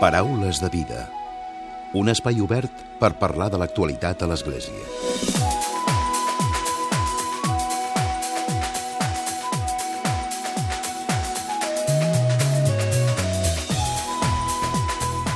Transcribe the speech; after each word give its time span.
Paraules 0.00 0.58
de 0.60 0.68
vida. 0.68 1.04
Un 1.94 2.10
espai 2.10 2.40
obert 2.42 2.80
per 2.98 3.12
parlar 3.14 3.46
de 3.52 3.60
l'actualitat 3.62 4.24
a 4.24 4.26
l'Església. 4.26 4.82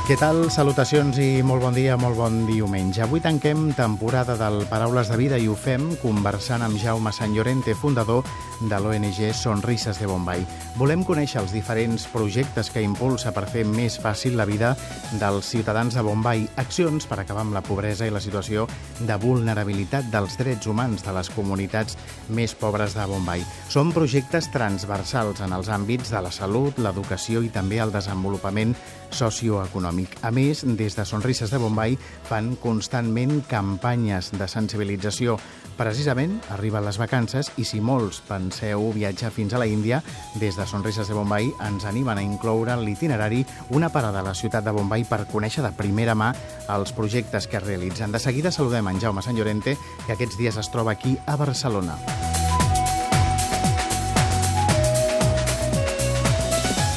Què 0.08 0.16
tal? 0.18 0.48
Salutacions 0.50 1.18
i 1.22 1.44
molt 1.46 1.62
bon 1.62 1.78
dia, 1.78 1.94
molt 2.00 2.18
bon 2.18 2.42
diumenge. 2.48 3.04
Avui 3.04 3.22
tanquem 3.22 3.68
temporada 3.78 4.34
del 4.40 4.62
Paraules 4.66 5.12
de 5.12 5.18
Vida 5.20 5.38
i 5.38 5.46
ho 5.46 5.54
fem 5.54 5.92
conversant 6.02 6.66
amb 6.66 6.80
Jaume 6.82 7.12
Sant 7.14 7.36
Llorente, 7.36 7.78
fundador 7.78 8.26
de 8.60 8.78
l'ONG 8.80 9.32
Sonrises 9.34 10.00
de 10.00 10.06
Bombay. 10.10 10.44
Volem 10.78 11.04
conèixer 11.06 11.40
els 11.42 11.54
diferents 11.54 12.06
projectes 12.12 12.70
que 12.74 12.82
impulsa 12.82 13.32
per 13.36 13.46
fer 13.50 13.64
més 13.68 13.98
fàcil 14.02 14.36
la 14.38 14.46
vida 14.48 14.74
dels 15.20 15.48
ciutadans 15.52 15.94
de 15.94 16.04
Bombay, 16.04 16.46
accions 16.56 17.06
per 17.06 17.20
acabar 17.22 17.46
amb 17.46 17.56
la 17.56 17.62
pobresa 17.62 18.06
i 18.06 18.14
la 18.14 18.22
situació 18.22 18.66
de 19.00 19.18
vulnerabilitat 19.22 20.10
dels 20.12 20.38
drets 20.40 20.66
humans 20.66 21.04
de 21.06 21.14
les 21.14 21.30
comunitats 21.34 21.98
més 22.34 22.54
pobres 22.58 22.96
de 22.98 23.06
Bombay. 23.08 23.44
Són 23.70 23.92
projectes 23.94 24.50
transversals 24.54 25.42
en 25.44 25.54
els 25.56 25.70
àmbits 25.72 26.12
de 26.14 26.22
la 26.24 26.32
salut, 26.34 26.78
l'educació 26.82 27.42
i 27.44 27.52
també 27.54 27.78
el 27.82 27.94
desenvolupament 27.94 28.74
socioeconòmic. 29.14 30.18
A 30.22 30.30
més, 30.34 30.64
des 30.76 30.96
de 30.96 31.04
Sonrises 31.08 31.50
de 31.50 31.60
Bombay 31.60 31.96
fan 32.28 32.54
constantment 32.62 33.40
campanyes 33.48 34.32
de 34.36 34.48
sensibilització. 34.48 35.38
Precisament 35.78 36.38
arriben 36.54 36.84
les 36.84 36.98
vacances 37.00 37.52
i 37.56 37.64
si 37.64 37.80
molts 37.80 38.20
penseu 38.48 38.88
viatjar 38.96 39.30
fins 39.30 39.52
a 39.52 39.60
la 39.60 39.66
Índia, 39.68 40.02
des 40.40 40.56
de 40.56 40.66
Sonrises 40.66 41.08
de 41.08 41.14
Bombay 41.14 41.50
ens 41.68 41.84
animen 41.84 42.18
a 42.18 42.24
incloure 42.24 42.72
en 42.72 42.84
l'itinerari 42.86 43.44
una 43.76 43.90
parada 43.92 44.20
a 44.20 44.24
la 44.24 44.34
ciutat 44.34 44.64
de 44.64 44.72
Bombay 44.72 45.04
per 45.04 45.26
conèixer 45.28 45.62
de 45.64 45.72
primera 45.76 46.16
mà 46.16 46.32
els 46.72 46.94
projectes 46.96 47.46
que 47.46 47.58
es 47.60 47.66
realitzen. 47.66 48.12
De 48.12 48.18
seguida 48.18 48.52
saludem 48.52 48.88
en 48.88 49.00
Jaume 49.00 49.22
Sant 49.22 49.36
Llorente, 49.36 49.76
que 50.06 50.16
aquests 50.16 50.38
dies 50.40 50.56
es 50.56 50.72
troba 50.72 50.96
aquí 50.96 51.18
a 51.26 51.36
Barcelona. 51.36 51.98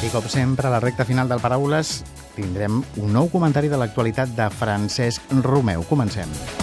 I 0.02 0.10
com 0.10 0.24
sempre, 0.26 0.66
a 0.66 0.72
la 0.72 0.80
recta 0.80 1.04
final 1.04 1.28
del 1.28 1.44
Paraules 1.44 2.00
tindrem 2.32 2.80
un 2.96 3.12
nou 3.12 3.28
comentari 3.28 3.68
de 3.68 3.78
l'actualitat 3.78 4.32
de 4.34 4.48
Francesc 4.56 5.36
Romeu. 5.44 5.84
Comencem. 5.84 6.61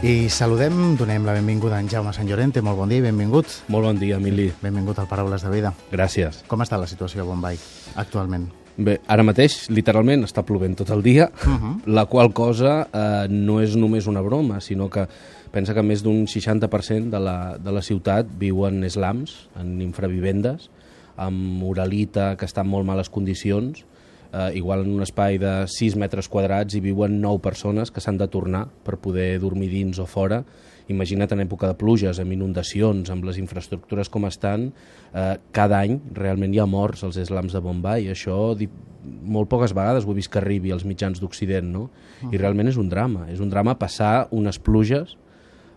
I 0.00 0.30
saludem, 0.32 0.94
donem 0.96 1.26
la 1.28 1.34
benvinguda 1.36 1.76
a 1.76 1.80
en 1.84 1.88
Jaume 1.92 2.14
Sant 2.16 2.24
Llorente. 2.24 2.62
Molt 2.64 2.78
bon 2.78 2.88
dia 2.88 3.02
i 3.02 3.04
benvingut. 3.04 3.50
Molt 3.68 3.84
bon 3.84 3.98
dia, 4.00 4.16
Emili. 4.16 4.46
Benvingut 4.62 4.96
al 4.96 5.08
Paraules 5.10 5.42
de 5.44 5.50
Vida. 5.52 5.74
Gràcies. 5.92 6.38
Com 6.48 6.64
està 6.64 6.78
la 6.80 6.86
situació 6.88 7.20
a 7.20 7.26
Bombay 7.28 7.58
actualment? 8.00 8.46
Bé, 8.80 8.94
ara 9.12 9.26
mateix, 9.28 9.66
literalment, 9.68 10.24
està 10.24 10.40
plovent 10.48 10.78
tot 10.78 10.88
el 10.96 11.02
dia, 11.04 11.28
uh 11.28 11.50
-huh. 11.50 11.74
la 11.84 12.06
qual 12.06 12.32
cosa 12.32 12.88
eh, 12.90 13.28
no 13.28 13.60
és 13.60 13.76
només 13.76 14.06
una 14.06 14.22
broma, 14.22 14.60
sinó 14.60 14.88
que 14.88 15.06
pensa 15.52 15.74
que 15.74 15.82
més 15.82 16.02
d'un 16.02 16.24
60% 16.26 17.10
de 17.10 17.20
la, 17.20 17.58
de 17.58 17.70
la 17.70 17.82
ciutat 17.82 18.26
viuen 18.38 18.82
eslams, 18.84 19.50
en 19.60 19.82
infravivendes, 19.82 20.70
amb 21.16 21.62
uralita, 21.62 22.36
que 22.36 22.46
està 22.46 22.62
en 22.62 22.68
molt 22.68 22.86
males 22.86 23.10
condicions, 23.10 23.84
eh, 24.32 24.50
igual 24.54 24.84
en 24.84 24.94
un 24.94 25.02
espai 25.02 25.38
de 25.38 25.52
6 25.68 25.96
metres 26.00 26.28
quadrats 26.28 26.74
hi 26.74 26.82
viuen 26.84 27.20
9 27.20 27.40
persones 27.42 27.90
que 27.90 28.02
s'han 28.02 28.18
de 28.20 28.28
tornar 28.28 28.66
per 28.84 28.98
poder 28.98 29.38
dormir 29.40 29.70
dins 29.72 29.98
o 29.98 30.06
fora. 30.06 30.42
Imagina't 30.90 31.30
en 31.36 31.44
època 31.44 31.68
de 31.70 31.78
pluges, 31.78 32.18
amb 32.18 32.34
inundacions, 32.34 33.10
amb 33.10 33.24
les 33.28 33.38
infraestructures 33.38 34.10
com 34.10 34.26
estan, 34.26 34.72
eh, 35.14 35.36
cada 35.52 35.80
any 35.80 36.00
realment 36.14 36.54
hi 36.54 36.58
ha 36.58 36.66
morts 36.66 37.04
als 37.06 37.16
eslams 37.16 37.54
de 37.54 37.62
Bombay. 37.62 38.10
Això 38.10 38.56
molt 39.22 39.48
poques 39.48 39.72
vegades 39.72 40.04
ho 40.04 40.12
he 40.12 40.18
vist 40.18 40.30
que 40.32 40.40
arribi 40.40 40.72
als 40.72 40.84
mitjans 40.84 41.20
d'Occident, 41.20 41.70
no? 41.72 41.88
I 42.30 42.36
realment 42.36 42.68
és 42.68 42.76
un 42.76 42.88
drama. 42.88 43.28
És 43.30 43.40
un 43.40 43.50
drama 43.50 43.78
passar 43.78 44.28
unes 44.30 44.58
pluges 44.58 45.16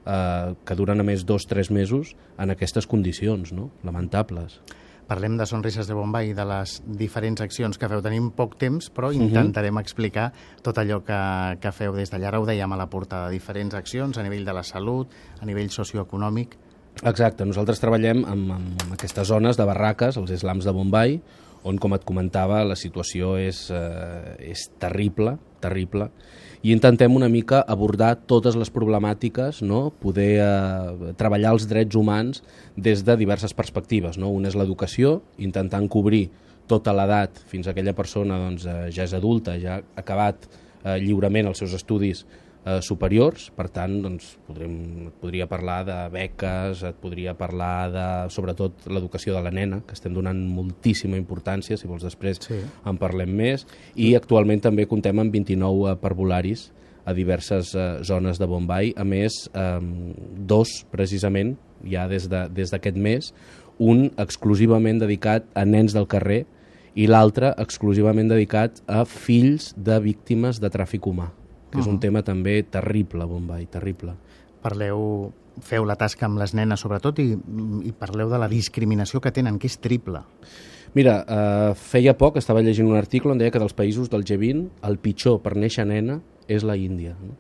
eh, 0.06 0.54
que 0.66 0.76
duren 0.76 1.00
a 1.00 1.08
més 1.08 1.26
dos 1.26 1.46
o 1.46 1.50
tres 1.50 1.72
mesos 1.72 2.16
en 2.38 2.54
aquestes 2.54 2.88
condicions, 2.88 3.54
no? 3.54 3.70
lamentables. 3.84 4.60
Parlem 5.08 5.36
de 5.38 5.46
Sonrises 5.50 5.88
de 5.90 5.96
Bombay 5.98 6.32
i 6.32 6.36
de 6.38 6.46
les 6.48 6.78
diferents 7.00 7.42
accions 7.44 7.78
que 7.80 7.90
feu. 7.92 8.02
Tenim 8.06 8.30
poc 8.36 8.56
temps, 8.62 8.90
però 8.94 9.12
intentarem 9.14 9.78
explicar 9.82 10.30
tot 10.64 10.80
allò 10.80 11.02
que, 11.04 11.20
que 11.62 11.74
feu 11.76 11.96
des 11.98 12.14
d'allà. 12.14 12.32
Ara 12.32 12.42
ho 12.42 12.48
dèiem 12.48 12.72
a 12.72 12.80
la 12.80 12.90
portada, 12.92 13.32
diferents 13.34 13.76
accions 13.76 14.18
a 14.18 14.26
nivell 14.26 14.46
de 14.48 14.56
la 14.56 14.64
salut, 14.64 15.12
a 15.42 15.50
nivell 15.50 15.72
socioeconòmic. 15.74 16.58
Exacte, 17.02 17.46
nosaltres 17.46 17.82
treballem 17.82 18.22
amb, 18.30 18.54
amb 18.54 18.94
aquestes 18.94 19.28
zones 19.28 19.58
de 19.58 19.66
barraques, 19.66 20.20
els 20.22 20.32
islams 20.36 20.68
de 20.68 20.74
Bombay, 20.76 21.18
on, 21.64 21.80
com 21.82 21.96
et 21.96 22.04
comentava, 22.06 22.62
la 22.68 22.78
situació 22.80 23.36
és, 23.40 23.66
eh, 23.74 24.36
és 24.54 24.68
terrible, 24.80 25.38
terrible, 25.64 26.10
i 26.64 26.72
intentem 26.72 27.12
una 27.12 27.28
mica 27.28 27.60
abordar 27.68 28.14
totes 28.24 28.56
les 28.56 28.70
problemàtiques, 28.72 29.60
no? 29.68 29.90
poder 30.00 30.38
eh, 30.40 31.12
treballar 31.20 31.52
els 31.58 31.68
drets 31.68 31.98
humans 32.00 32.40
des 32.80 33.04
de 33.04 33.18
diverses 33.20 33.52
perspectives. 33.54 34.16
No? 34.18 34.32
Una 34.32 34.48
és 34.48 34.56
l'educació, 34.56 35.18
intentant 35.44 35.90
cobrir 35.92 36.30
tota 36.72 36.94
l'edat 36.96 37.42
fins 37.52 37.68
a 37.68 37.74
aquella 37.74 37.96
persona 37.98 38.40
doncs, 38.46 38.64
eh, 38.64 38.88
ja 38.96 39.04
és 39.04 39.16
adulta, 39.18 39.58
ja 39.60 39.82
ha 39.82 40.00
acabat 40.00 40.48
eh, 40.48 40.96
lliurement 41.04 41.52
els 41.52 41.60
seus 41.60 41.76
estudis 41.76 42.24
eh, 42.66 42.80
superiors, 42.82 43.50
per 43.56 43.68
tant, 43.74 43.96
doncs, 44.04 44.34
podríem, 44.48 44.76
et 45.10 45.18
podria 45.22 45.48
parlar 45.52 45.82
de 45.88 45.98
beques, 46.14 46.84
et 46.88 47.00
podria 47.02 47.36
parlar 47.38 47.76
de, 47.94 48.06
sobretot, 48.34 48.86
l'educació 48.88 49.36
de 49.36 49.44
la 49.44 49.52
nena, 49.54 49.82
que 49.88 49.98
estem 49.98 50.14
donant 50.16 50.40
moltíssima 50.48 51.20
importància, 51.20 51.78
si 51.78 51.90
vols 51.90 52.06
després 52.06 52.42
Sí. 52.44 52.62
en 52.86 52.98
parlem 52.98 53.30
més, 53.30 53.68
i 53.96 54.14
actualment 54.16 54.62
també 54.62 54.88
comptem 54.88 55.20
amb 55.20 55.32
29 55.34 55.92
eh, 55.92 55.98
parvularis 56.02 56.72
a 57.06 57.14
diverses 57.14 57.76
eh, 57.76 58.00
zones 58.04 58.40
de 58.40 58.48
Bombay, 58.48 58.94
a 58.96 59.04
més, 59.04 59.50
eh, 59.54 59.80
dos, 60.38 60.84
precisament, 60.92 61.58
ja 61.84 62.08
des 62.08 62.30
d'aquest 62.30 62.96
de, 62.96 63.02
des 63.02 63.04
mes, 63.04 63.34
un 63.80 64.12
exclusivament 64.18 65.00
dedicat 65.02 65.46
a 65.58 65.66
nens 65.66 65.94
del 65.94 66.08
carrer 66.08 66.46
i 66.96 67.08
l'altre 67.10 67.54
exclusivament 67.58 68.30
dedicat 68.30 68.84
a 68.88 69.04
fills 69.10 69.74
de 69.76 69.98
víctimes 70.00 70.62
de 70.62 70.70
tràfic 70.70 71.08
humà, 71.10 71.32
que 71.74 71.82
és 71.82 71.90
un 71.90 72.00
tema 72.00 72.22
també 72.26 72.60
terrible 72.70 73.26
a 73.26 73.30
Bombay, 73.30 73.66
terrible. 73.72 74.14
Parleu, 74.64 75.32
feu 75.66 75.86
la 75.86 75.98
tasca 76.00 76.28
amb 76.28 76.40
les 76.42 76.54
nenes 76.54 76.84
sobretot 76.86 77.20
i, 77.22 77.32
i 77.34 77.94
parleu 77.98 78.30
de 78.32 78.40
la 78.42 78.50
discriminació 78.52 79.22
que 79.22 79.34
tenen, 79.34 79.58
que 79.60 79.70
és 79.72 79.80
triple. 79.82 80.24
Mira, 80.94 81.16
eh, 81.26 81.72
feia 81.90 82.14
poc 82.18 82.38
estava 82.38 82.62
llegint 82.62 82.90
un 82.90 83.00
article 83.00 83.34
on 83.34 83.42
deia 83.42 83.52
que 83.54 83.62
dels 83.62 83.74
països 83.74 84.12
del 84.14 84.26
G20 84.30 84.86
el 84.86 85.00
pitjor 85.02 85.40
per 85.42 85.56
néixer 85.58 85.88
nena 85.90 86.20
és 86.48 86.66
la 86.66 86.78
Índia. 86.78 87.16
No? 87.18 87.34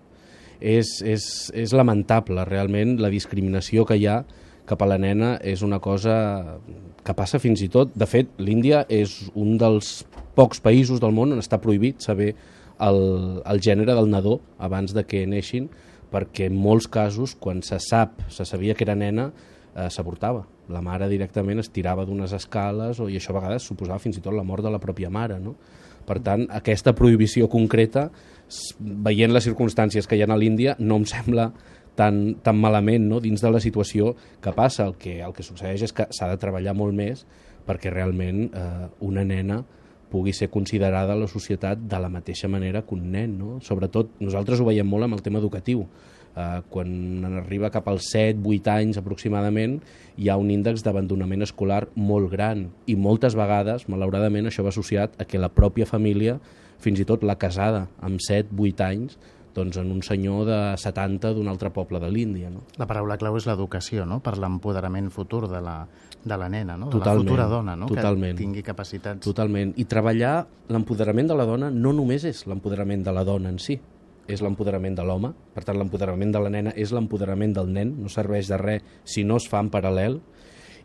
És, 0.58 0.96
és, 1.06 1.26
és 1.54 1.74
lamentable, 1.76 2.46
realment, 2.48 2.96
la 3.04 3.12
discriminació 3.14 3.86
que 3.86 4.00
hi 4.00 4.08
ha 4.08 4.24
cap 4.66 4.82
a 4.82 4.88
la 4.88 4.98
nena 4.98 5.36
és 5.44 5.62
una 5.62 5.82
cosa 5.84 6.58
que 7.04 7.14
passa 7.14 7.40
fins 7.44 7.62
i 7.62 7.70
tot... 7.70 7.92
De 8.00 8.08
fet, 8.08 8.32
l'Índia 8.40 8.86
és 8.90 9.18
un 9.36 9.58
dels 9.60 10.02
pocs 10.38 10.64
països 10.64 11.04
del 11.04 11.14
món 11.14 11.36
on 11.36 11.44
està 11.44 11.60
prohibit 11.62 12.02
saber 12.02 12.32
el, 12.79 13.41
el 13.45 13.61
gènere 13.61 13.95
del 13.95 14.09
nadó 14.11 14.39
abans 14.57 14.94
de 14.95 15.06
que 15.06 15.25
neixin, 15.29 15.69
perquè 16.13 16.47
en 16.50 16.57
molts 16.57 16.88
casos, 16.91 17.35
quan 17.39 17.63
se 17.66 17.79
sap, 17.81 18.22
se 18.29 18.45
sabia 18.45 18.75
que 18.78 18.85
era 18.85 18.95
nena, 18.95 19.31
eh, 19.75 19.89
s'avortava. 19.89 20.45
La 20.69 20.81
mare 20.81 21.09
directament 21.11 21.59
es 21.59 21.72
tirava 21.73 22.06
d'unes 22.06 22.34
escales 22.38 23.01
o, 23.01 23.09
i 23.09 23.17
això 23.17 23.34
a 23.34 23.39
vegades 23.39 23.66
suposava 23.67 24.00
fins 24.00 24.19
i 24.19 24.23
tot 24.23 24.35
la 24.35 24.45
mort 24.47 24.63
de 24.63 24.72
la 24.72 24.81
pròpia 24.81 25.11
mare. 25.11 25.39
No? 25.41 25.56
Per 26.07 26.19
tant, 26.23 26.45
aquesta 26.51 26.94
prohibició 26.95 27.50
concreta, 27.51 28.09
veient 28.79 29.34
les 29.34 29.45
circumstàncies 29.47 30.07
que 30.07 30.19
hi 30.19 30.23
ha 30.23 30.29
a 30.29 30.38
l'Índia, 30.40 30.76
no 30.79 31.02
em 31.02 31.08
sembla 31.09 31.52
tan, 31.97 32.35
tan 32.43 32.59
malament 32.59 33.08
no? 33.09 33.19
dins 33.23 33.41
de 33.41 33.52
la 33.52 33.61
situació 33.64 34.14
que 34.41 34.53
passa. 34.53 34.87
El 34.87 34.97
que, 34.99 35.19
el 35.23 35.34
que 35.34 35.46
succeeix 35.46 35.87
és 35.90 35.96
que 35.96 36.08
s'ha 36.11 36.29
de 36.31 36.40
treballar 36.41 36.76
molt 36.78 36.96
més 36.96 37.26
perquè 37.64 37.93
realment 37.93 38.49
eh, 38.52 38.87
una 39.08 39.23
nena 39.23 39.61
pugui 40.14 40.34
ser 40.38 40.52
considerada 40.54 41.18
la 41.18 41.28
societat 41.28 41.82
de 41.90 42.00
la 42.00 42.12
mateixa 42.14 42.50
manera 42.52 42.84
que 42.86 42.94
un 42.94 43.10
nen. 43.16 43.38
No? 43.40 43.58
Sobretot, 43.66 44.14
nosaltres 44.22 44.62
ho 44.62 44.68
veiem 44.70 44.88
molt 44.88 45.08
amb 45.08 45.18
el 45.18 45.24
tema 45.26 45.42
educatiu. 45.42 45.88
Eh, 46.34 46.62
quan 46.74 47.26
arriba 47.42 47.70
cap 47.74 47.88
als 47.90 48.08
7-8 48.14 48.72
anys 48.74 48.98
aproximadament, 49.02 49.80
hi 50.18 50.30
ha 50.30 50.38
un 50.42 50.50
índex 50.54 50.86
d'abandonament 50.86 51.46
escolar 51.46 51.84
molt 51.96 52.32
gran 52.32 52.68
i 52.90 52.96
moltes 52.98 53.38
vegades, 53.38 53.88
malauradament, 53.90 54.50
això 54.50 54.66
va 54.66 54.74
associat 54.74 55.18
a 55.22 55.28
que 55.30 55.42
la 55.42 55.52
pròpia 55.54 55.90
família, 55.90 56.40
fins 56.84 57.00
i 57.00 57.06
tot 57.08 57.24
la 57.24 57.38
casada 57.40 57.88
amb 58.04 58.22
7-8 58.22 58.86
anys, 58.86 59.18
doncs 59.53 59.78
en 59.78 59.91
un 59.94 60.02
senyor 60.03 60.46
de 60.47 60.59
70 60.82 61.34
d'un 61.38 61.47
altre 61.52 61.70
poble 61.73 62.00
de 62.02 62.09
l'Índia. 62.11 62.50
No? 62.50 62.64
La 62.82 62.88
paraula 62.90 63.17
clau 63.22 63.38
és 63.38 63.47
l'educació, 63.50 64.08
no?, 64.09 64.20
per 64.26 64.35
l'empoderament 64.41 65.11
futur 65.14 65.46
de 65.52 65.61
la, 65.64 65.78
de 66.23 66.38
la 66.38 66.50
nena, 66.50 66.78
no?, 66.78 66.90
de 66.90 66.97
Totalment, 66.97 67.23
la 67.23 67.32
futura 67.32 67.47
dona, 67.52 67.76
no?, 67.78 67.90
totalment. 67.91 68.35
que 68.35 68.44
tingui 68.44 68.66
capacitats... 68.66 69.23
Totalment. 69.26 69.76
I 69.78 69.85
treballar 69.90 70.35
l'empoderament 70.73 71.29
de 71.29 71.38
la 71.38 71.47
dona 71.50 71.70
no 71.73 71.94
només 71.94 72.26
és 72.29 72.46
l'empoderament 72.50 73.05
de 73.05 73.14
la 73.16 73.26
dona 73.28 73.53
en 73.53 73.61
si, 73.61 73.79
és 74.28 74.41
l'empoderament 74.41 74.96
de 74.96 75.03
l'home, 75.05 75.34
per 75.53 75.66
tant 75.67 75.78
l'empoderament 75.78 76.32
de 76.32 76.41
la 76.41 76.52
nena 76.53 76.73
és 76.79 76.94
l'empoderament 76.96 77.53
del 77.55 77.72
nen, 77.76 77.97
no 78.00 78.11
serveix 78.11 78.47
de 78.52 78.59
res 78.61 78.85
si 79.03 79.26
no 79.28 79.38
es 79.41 79.50
fa 79.52 79.59
en 79.64 79.72
paral·lel, 79.73 80.22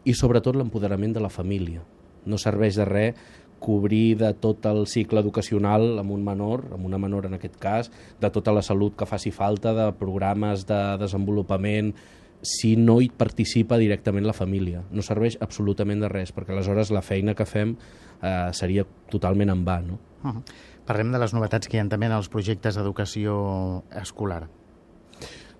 i 0.05 0.15
sobretot 0.15 0.56
l'empoderament 0.56 1.15
de 1.15 1.23
la 1.23 1.31
família. 1.31 1.85
No 2.29 2.38
serveix 2.41 2.76
de 2.76 2.87
res 2.88 3.29
cobrir 3.58 4.19
de 4.20 4.32
tot 4.38 4.66
el 4.70 4.87
cicle 4.87 5.20
educacional 5.20 5.99
amb 6.00 6.14
un 6.14 6.25
menor, 6.25 6.64
amb 6.75 6.87
una 6.87 6.99
menor 6.99 7.26
en 7.26 7.37
aquest 7.38 7.56
cas, 7.60 7.90
de 8.20 8.31
tota 8.31 8.55
la 8.55 8.62
salut 8.62 8.96
que 8.96 9.08
faci 9.08 9.32
falta, 9.34 9.75
de 9.75 9.90
programes 9.99 10.66
de 10.69 10.81
desenvolupament, 11.00 11.94
si 12.43 12.76
no 12.76 13.00
hi 13.02 13.08
participa 13.10 13.78
directament 13.78 14.26
la 14.26 14.37
família. 14.37 14.84
No 14.94 15.02
serveix 15.02 15.38
absolutament 15.43 16.05
de 16.05 16.10
res, 16.12 16.32
perquè 16.34 16.55
aleshores 16.55 16.93
la 16.94 17.02
feina 17.02 17.34
que 17.34 17.46
fem 17.49 17.75
eh, 17.75 18.50
seria 18.55 18.87
totalment 19.10 19.50
en 19.55 19.64
va. 19.66 19.81
No? 19.82 19.99
Uh 20.22 20.31
-huh. 20.31 20.43
Parlem 20.87 21.12
de 21.12 21.19
les 21.19 21.34
novetats 21.34 21.69
que 21.69 21.76
hi 21.76 21.81
ha 21.81 21.88
també 21.88 22.06
en 22.06 22.12
els 22.12 22.28
projectes 22.28 22.76
d'educació 22.76 23.82
escolar. 23.90 24.49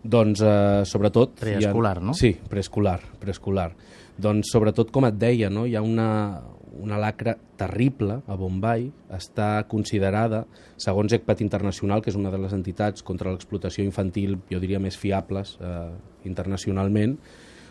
Doncs, 0.03 0.41
eh, 0.41 0.85
sobretot... 0.85 1.35
Preescolar, 1.41 1.99
ha... 1.99 2.01
no? 2.01 2.15
Sí, 2.15 2.37
preescolar, 2.49 3.01
preescolar. 3.19 3.75
Doncs, 4.17 4.51
sobretot, 4.53 4.91
com 4.91 5.05
et 5.05 5.15
deia, 5.15 5.51
no? 5.51 5.67
hi 5.67 5.77
ha 5.77 5.83
una, 5.83 6.41
una 6.79 6.99
lacra 7.01 7.37
terrible 7.59 8.21
a 8.27 8.37
Bombay, 8.39 8.89
està 9.15 9.65
considerada, 9.71 10.45
segons 10.81 11.13
ECPAT 11.13 11.43
Internacional, 11.45 12.03
que 12.03 12.13
és 12.13 12.19
una 12.19 12.33
de 12.35 12.41
les 12.41 12.55
entitats 12.57 13.05
contra 13.07 13.33
l'explotació 13.35 13.85
infantil, 13.85 14.39
jo 14.51 14.61
diria, 14.63 14.81
més 14.83 14.99
fiables 14.99 15.57
eh, 15.61 15.91
internacionalment, 16.29 17.19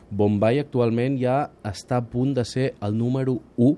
Bombay 0.09 0.61
actualment 0.61 1.17
ja 1.19 1.49
està 1.67 1.97
a 1.99 2.05
punt 2.07 2.31
de 2.37 2.45
ser 2.47 2.69
el 2.83 2.95
número 2.95 3.41
1 3.57 3.73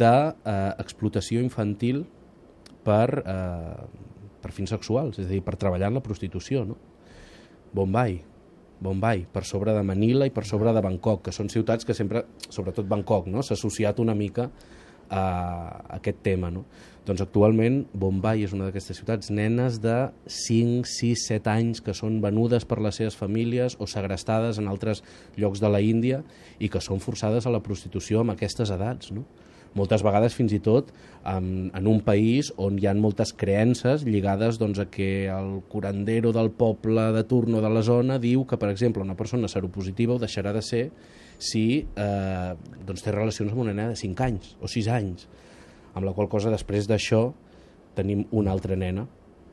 d'explotació 0.00 1.40
eh, 1.40 1.44
infantil 1.44 2.04
per, 2.86 3.20
eh, 3.20 3.84
per 4.40 4.52
fins 4.56 4.72
sexuals, 4.72 5.18
és 5.18 5.26
a 5.26 5.32
dir, 5.34 5.42
per 5.44 5.58
treballar 5.60 5.90
en 5.90 5.98
la 5.98 6.04
prostitució. 6.04 6.64
No? 6.64 6.78
Bombay, 7.76 8.20
Bombay, 8.80 9.26
per 9.32 9.44
sobre 9.44 9.74
de 9.76 9.82
Manila 9.84 10.26
i 10.26 10.32
per 10.34 10.46
sobre 10.48 10.72
de 10.72 10.82
Bangkok, 10.84 11.26
que 11.26 11.34
són 11.36 11.50
ciutats 11.52 11.84
que 11.84 11.96
sempre, 11.96 12.24
sobretot 12.48 12.88
Bangkok, 12.88 13.28
no? 13.28 13.44
s'ha 13.44 13.58
associat 13.58 14.00
una 14.00 14.16
mica 14.16 14.48
a 15.10 15.24
aquest 15.98 16.22
tema. 16.24 16.48
No? 16.54 16.64
Doncs 17.04 17.24
actualment 17.24 17.82
Bombay 17.92 18.44
és 18.46 18.54
una 18.56 18.68
d'aquestes 18.68 19.00
ciutats, 19.00 19.30
nenes 19.34 19.80
de 19.82 19.96
5, 20.30 20.86
6, 20.88 21.26
7 21.32 21.52
anys 21.52 21.84
que 21.84 21.94
són 21.96 22.20
venudes 22.24 22.64
per 22.68 22.80
les 22.80 23.00
seves 23.00 23.18
famílies 23.18 23.76
o 23.80 23.88
segrestades 23.90 24.60
en 24.62 24.70
altres 24.70 25.04
llocs 25.36 25.60
de 25.60 25.72
la 25.72 25.82
Índia 25.84 26.22
i 26.58 26.70
que 26.72 26.80
són 26.84 27.02
forçades 27.02 27.46
a 27.46 27.52
la 27.52 27.62
prostitució 27.64 28.22
amb 28.22 28.36
aquestes 28.36 28.72
edats. 28.72 29.12
No? 29.16 29.26
Moltes 29.78 30.02
vegades 30.02 30.34
fins 30.34 30.52
i 30.56 30.58
tot 30.64 30.90
en, 31.28 31.70
en 31.76 31.86
un 31.86 32.00
país 32.02 32.50
on 32.58 32.78
hi 32.80 32.88
ha 32.90 32.94
moltes 32.98 33.32
creences 33.36 34.02
lligades 34.06 34.58
doncs, 34.58 34.80
a 34.82 34.88
que 34.90 35.28
el 35.30 35.60
curandero 35.70 36.32
del 36.34 36.50
poble 36.50 37.10
de 37.14 37.24
turno 37.24 37.60
de 37.62 37.70
la 37.70 37.82
zona 37.86 38.18
diu 38.18 38.46
que, 38.46 38.58
per 38.58 38.70
exemple, 38.72 39.02
una 39.02 39.18
persona 39.18 39.48
seropositiva 39.48 40.16
ho 40.16 40.22
deixarà 40.22 40.54
de 40.56 40.64
ser 40.64 40.84
si 41.40 41.64
eh, 41.80 42.50
doncs 42.86 43.04
té 43.04 43.14
relacions 43.14 43.54
amb 43.54 43.62
una 43.62 43.74
nena 43.76 43.94
de 43.94 44.00
5 44.00 44.26
anys 44.26 44.56
o 44.60 44.68
6 44.68 44.90
anys, 44.92 45.28
amb 45.94 46.04
la 46.06 46.12
qual 46.16 46.28
cosa 46.28 46.52
després 46.52 46.90
d'això 46.90 47.30
tenim 47.96 48.26
una 48.36 48.52
altra 48.52 48.76
nena 48.76 49.06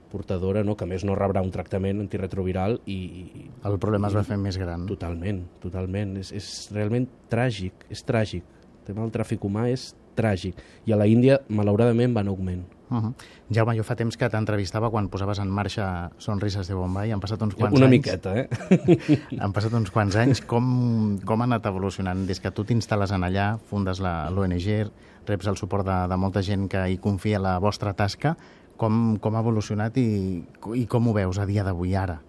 portadora, 0.07 0.63
no? 0.63 0.75
que 0.79 0.87
més 0.87 1.03
no 1.03 1.15
rebrà 1.19 1.43
un 1.43 1.51
tractament 1.51 1.99
antiretroviral 1.99 2.79
i... 2.87 2.95
i 2.95 3.45
el 3.67 3.77
problema 3.81 4.07
es 4.07 4.15
va 4.15 4.23
fer 4.27 4.37
més 4.39 4.57
gran. 4.59 4.85
Totalment, 4.87 5.43
totalment. 5.63 6.15
És, 6.21 6.31
és 6.35 6.47
realment 6.71 7.07
tràgic, 7.31 7.87
és 7.91 8.03
tràgic. 8.07 8.45
El 8.79 8.85
tema 8.87 9.03
del 9.03 9.11
tràfic 9.15 9.43
humà 9.43 9.67
és 9.71 9.89
tràgic. 10.17 10.57
I 10.87 10.95
a 10.95 10.99
la 10.99 11.07
Índia, 11.07 11.39
malauradament, 11.49 12.15
va 12.17 12.25
en 12.25 12.33
augment. 12.33 12.65
Uh 12.89 12.97
-huh. 12.97 13.13
Jaume, 13.51 13.75
jo 13.75 13.83
fa 13.83 13.95
temps 13.95 14.15
que 14.17 14.29
t'entrevistava 14.29 14.89
quan 14.89 15.09
posaves 15.09 15.39
en 15.39 15.49
marxa 15.49 16.11
Sonrises 16.17 16.67
de 16.67 16.73
Bombay. 16.73 17.11
Han 17.11 17.19
passat 17.19 17.41
uns 17.41 17.55
quants 17.55 17.75
Una 17.75 17.85
anys. 17.85 17.91
miqueta, 17.91 18.39
eh? 18.39 18.47
Han 19.41 19.53
passat 19.53 19.73
uns 19.73 19.91
quants 19.91 20.15
anys. 20.15 20.41
Com, 20.41 21.19
com 21.25 21.41
ha 21.41 21.43
anat 21.43 21.65
evolucionant? 21.65 22.25
Des 22.25 22.39
que 22.39 22.51
tu 22.51 22.63
t'instal·les 22.63 23.11
en 23.11 23.23
allà, 23.23 23.57
fundes 23.69 23.99
l'ONG, 23.99 24.89
reps 25.27 25.47
el 25.47 25.57
suport 25.57 25.85
de, 25.85 26.07
de 26.07 26.17
molta 26.17 26.41
gent 26.41 26.67
que 26.69 26.89
hi 26.89 26.97
confia 26.97 27.39
la 27.39 27.59
vostra 27.59 27.93
tasca, 27.93 28.37
com, 28.77 29.17
com 29.19 29.35
ha 29.35 29.39
evolucionat 29.39 29.97
i, 29.97 30.43
i 30.75 30.85
com 30.85 31.07
ho 31.07 31.13
veus 31.13 31.39
a 31.39 31.45
dia 31.45 31.63
d'avui, 31.63 31.95
ara? 31.95 32.21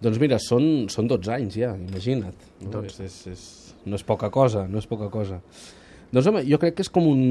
Doncs 0.00 0.18
mira, 0.20 0.38
són, 0.38 0.88
són 0.92 1.08
12 1.08 1.32
anys 1.32 1.54
ja, 1.54 1.74
imagina't. 1.76 2.34
No? 2.60 2.82
És, 2.84 3.00
és, 3.00 3.26
és, 3.26 3.44
no 3.84 3.96
és 3.96 4.04
poca 4.04 4.30
cosa, 4.30 4.66
no 4.68 4.78
és 4.78 4.86
poca 4.86 5.10
cosa. 5.12 5.40
Doncs 6.14 6.30
home, 6.30 6.44
jo 6.46 6.60
crec 6.62 6.78
que 6.78 6.84
és 6.86 6.90
com 6.94 7.06
un, 7.10 7.22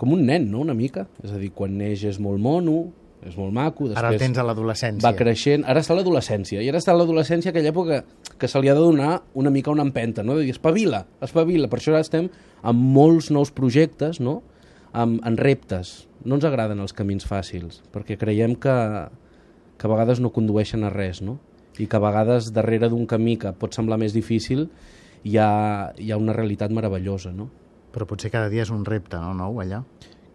com 0.00 0.14
un 0.16 0.24
nen, 0.26 0.48
no?, 0.50 0.64
una 0.66 0.74
mica. 0.74 1.06
És 1.22 1.30
a 1.30 1.38
dir, 1.38 1.52
quan 1.54 1.76
neix 1.78 2.02
és 2.10 2.18
molt 2.22 2.42
mono, 2.42 2.80
és 3.26 3.36
molt 3.38 3.54
maco, 3.54 3.86
després... 3.90 4.02
Ara 4.02 4.18
tens 4.20 4.38
a 4.38 4.44
l'adolescència. 4.46 5.04
Va 5.04 5.14
creixent, 5.16 5.64
ara 5.66 5.82
està 5.82 5.94
a 5.94 5.98
l'adolescència, 5.98 6.62
i 6.62 6.70
ara 6.70 6.80
està 6.82 6.92
a 6.92 6.98
l'adolescència 6.98 7.52
aquella 7.52 7.72
època 7.72 8.02
que 8.38 8.50
se 8.50 8.60
li 8.60 8.70
ha 8.70 8.74
de 8.76 8.82
donar 8.82 9.20
una 9.38 9.52
mica 9.54 9.72
una 9.72 9.86
empenta, 9.86 10.24
no? 10.26 10.36
De 10.36 10.46
dir, 10.46 10.56
espavila, 10.56 11.04
espavila. 11.24 11.70
Per 11.72 11.80
això 11.80 11.94
ara 11.94 12.02
estem 12.04 12.28
amb 12.66 12.92
molts 12.98 13.30
nous 13.34 13.54
projectes, 13.54 14.20
no?, 14.22 14.40
amb, 14.96 15.20
en 15.26 15.38
reptes. 15.40 15.94
No 16.26 16.38
ens 16.38 16.46
agraden 16.48 16.82
els 16.82 16.94
camins 16.96 17.26
fàcils, 17.28 17.80
perquè 17.94 18.18
creiem 18.20 18.56
que, 18.58 18.76
que 19.78 19.88
a 19.88 19.92
vegades 19.92 20.22
no 20.22 20.34
condueixen 20.34 20.86
a 20.86 20.90
res, 20.92 21.22
no? 21.22 21.38
I 21.78 21.86
que 21.86 21.98
a 21.98 22.02
vegades 22.02 22.50
darrere 22.56 22.88
d'un 22.90 23.06
camí 23.06 23.36
que 23.38 23.52
pot 23.54 23.74
semblar 23.76 23.98
més 24.00 24.14
difícil 24.16 24.66
hi 25.24 25.36
ha, 25.38 25.48
hi 25.98 26.10
ha 26.10 26.18
una 26.20 26.34
realitat 26.36 26.74
meravellosa, 26.74 27.32
no? 27.32 27.48
Però 27.94 28.06
potser 28.08 28.30
cada 28.32 28.50
dia 28.52 28.66
és 28.66 28.72
un 28.74 28.84
repte, 28.84 29.18
no, 29.20 29.32
nou, 29.36 29.60
allà? 29.62 29.82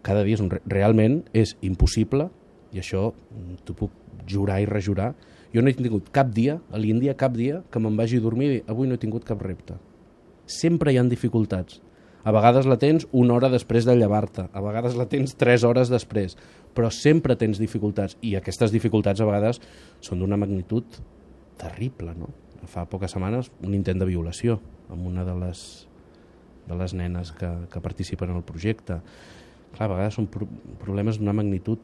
Cada 0.02 0.24
dia 0.26 0.34
és 0.38 0.42
un. 0.42 0.50
Realment 0.66 1.20
és 1.36 1.54
impossible, 1.62 2.28
i 2.72 2.80
això 2.82 3.10
t'ho 3.66 3.76
puc 3.78 3.94
jurar 4.28 4.60
i 4.62 4.66
rejurar, 4.66 5.12
jo 5.52 5.62
no 5.62 5.68
he 5.68 5.76
tingut 5.76 6.08
cap 6.14 6.32
dia, 6.32 6.58
a 6.72 6.80
l'Índia, 6.80 7.14
cap 7.18 7.34
dia, 7.36 7.60
que 7.70 7.80
me'n 7.82 7.96
vagi 7.98 8.18
a 8.18 8.24
dormir 8.24 8.62
avui 8.66 8.88
no 8.88 8.96
he 8.96 9.02
tingut 9.02 9.26
cap 9.28 9.42
repte. 9.44 9.76
Sempre 10.48 10.92
hi 10.92 10.98
han 10.98 11.12
dificultats. 11.12 11.80
A 12.24 12.30
vegades 12.34 12.68
la 12.70 12.78
tens 12.78 13.04
una 13.18 13.34
hora 13.34 13.50
després 13.50 13.84
de 13.84 13.96
llevar-te, 13.98 14.46
a 14.46 14.60
vegades 14.62 14.94
la 14.94 15.08
tens 15.10 15.34
tres 15.38 15.64
hores 15.66 15.90
després, 15.90 16.36
però 16.72 16.88
sempre 16.94 17.34
tens 17.36 17.58
dificultats, 17.58 18.16
i 18.22 18.36
aquestes 18.38 18.70
dificultats 18.72 19.20
a 19.20 19.26
vegades 19.26 19.58
són 20.00 20.22
d'una 20.22 20.38
magnitud 20.38 21.00
terrible, 21.58 22.14
no? 22.14 22.30
Fa 22.70 22.84
poques 22.90 23.14
setmanes 23.14 23.50
un 23.64 23.74
intent 23.74 23.98
de 23.98 24.06
violació 24.08 24.60
amb 24.92 25.06
una 25.08 25.24
de 25.26 25.34
les, 25.40 25.62
de 26.68 26.78
les 26.78 26.94
nenes 26.94 27.32
que, 27.36 27.50
que 27.72 27.82
participen 27.84 28.30
en 28.30 28.40
el 28.42 28.46
projecte. 28.46 29.00
Clar, 29.72 29.88
a 29.88 29.94
vegades 29.94 30.18
són 30.18 30.28
pro 30.30 30.48
problemes 30.82 31.18
d'una 31.18 31.34
magnitud 31.36 31.80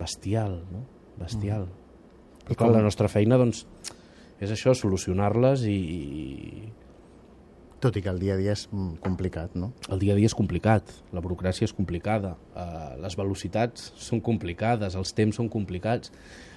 bestial, 0.00 0.60
no? 0.72 0.84
Bestial. 1.20 1.66
Mm. 1.66 2.44
Però 2.50 2.58
clar, 2.64 2.74
la 2.78 2.84
nostra 2.84 3.08
feina, 3.12 3.38
doncs, 3.40 3.64
és 4.40 4.52
això, 4.52 4.74
solucionar-les 4.76 5.66
i, 5.68 5.76
i... 5.76 6.70
Tot 7.80 7.96
i 7.96 8.02
que 8.04 8.10
el 8.12 8.20
dia 8.20 8.34
a 8.34 8.40
dia 8.40 8.52
és 8.56 8.66
complicat, 9.04 9.54
no? 9.56 9.70
El 9.92 10.00
dia 10.02 10.12
a 10.12 10.18
dia 10.18 10.28
és 10.28 10.36
complicat, 10.36 10.90
la 11.16 11.22
burocràcia 11.24 11.64
és 11.68 11.72
complicada, 11.76 12.34
eh, 12.52 12.90
les 13.00 13.16
velocitats 13.16 13.90
són 14.00 14.20
complicades, 14.24 14.96
els 15.00 15.14
temps 15.16 15.40
són 15.40 15.48
complicats, 15.52 16.12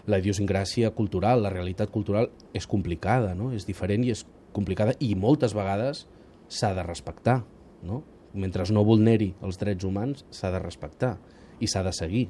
la 0.09 0.19
idiosincràsia 0.19 0.91
cultural, 0.95 1.43
la 1.43 1.51
realitat 1.53 1.91
cultural 1.91 2.29
és 2.55 2.67
complicada, 2.67 3.33
no? 3.35 3.51
és 3.55 3.67
diferent 3.67 4.03
i 4.03 4.11
és 4.11 4.25
complicada 4.53 4.95
i 4.99 5.13
moltes 5.15 5.55
vegades 5.55 6.05
s'ha 6.51 6.73
de 6.75 6.83
respectar. 6.85 7.41
No? 7.83 8.03
Mentre 8.33 8.65
no 8.73 8.85
vulneri 8.87 9.33
els 9.45 9.59
drets 9.61 9.85
humans, 9.85 10.25
s'ha 10.33 10.51
de 10.53 10.61
respectar 10.61 11.17
i 11.59 11.69
s'ha 11.69 11.83
de 11.85 11.93
seguir. 11.95 12.27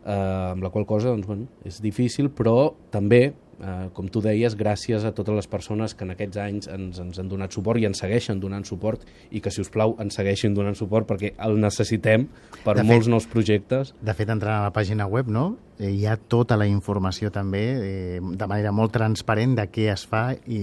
Eh, 0.00 0.12
amb 0.14 0.62
la 0.64 0.70
qual 0.72 0.86
cosa 0.88 1.10
doncs, 1.10 1.26
bueno, 1.26 1.48
és 1.66 1.80
difícil, 1.82 2.30
però 2.32 2.72
també, 2.92 3.34
eh, 3.60 3.88
com 3.96 4.08
tu 4.12 4.22
deies, 4.24 4.56
gràcies 4.58 5.04
a 5.04 5.12
totes 5.16 5.36
les 5.36 5.48
persones 5.50 5.94
que 5.94 6.06
en 6.06 6.14
aquests 6.14 6.40
anys 6.42 6.70
ens, 6.72 7.00
ens 7.02 7.20
han 7.20 7.30
donat 7.30 7.54
suport 7.54 7.80
i 7.80 7.86
ens 7.88 8.00
segueixen 8.02 8.40
donant 8.42 8.66
suport 8.68 9.04
i 9.30 9.40
que, 9.40 9.52
si 9.52 9.62
us 9.64 9.70
plau, 9.72 9.94
ens 10.02 10.16
segueixin 10.18 10.54
donant 10.56 10.76
suport 10.78 11.08
perquè 11.08 11.34
el 11.46 11.58
necessitem 11.60 12.26
per 12.64 12.76
de 12.78 12.86
molts 12.86 13.06
fet, 13.06 13.14
nous 13.14 13.28
projectes. 13.30 13.94
De 14.00 14.14
fet, 14.16 14.30
entrant 14.32 14.56
a 14.60 14.68
la 14.68 14.74
pàgina 14.74 15.08
web, 15.10 15.30
no? 15.32 15.46
Eh, 15.78 15.92
hi 15.92 16.06
ha 16.06 16.16
tota 16.16 16.58
la 16.60 16.68
informació 16.68 17.32
també, 17.34 17.64
eh, 17.80 18.20
de 18.20 18.50
manera 18.50 18.72
molt 18.72 18.94
transparent, 18.96 19.56
de 19.58 19.68
què 19.72 19.90
es 19.92 20.06
fa 20.08 20.30
i, 20.34 20.62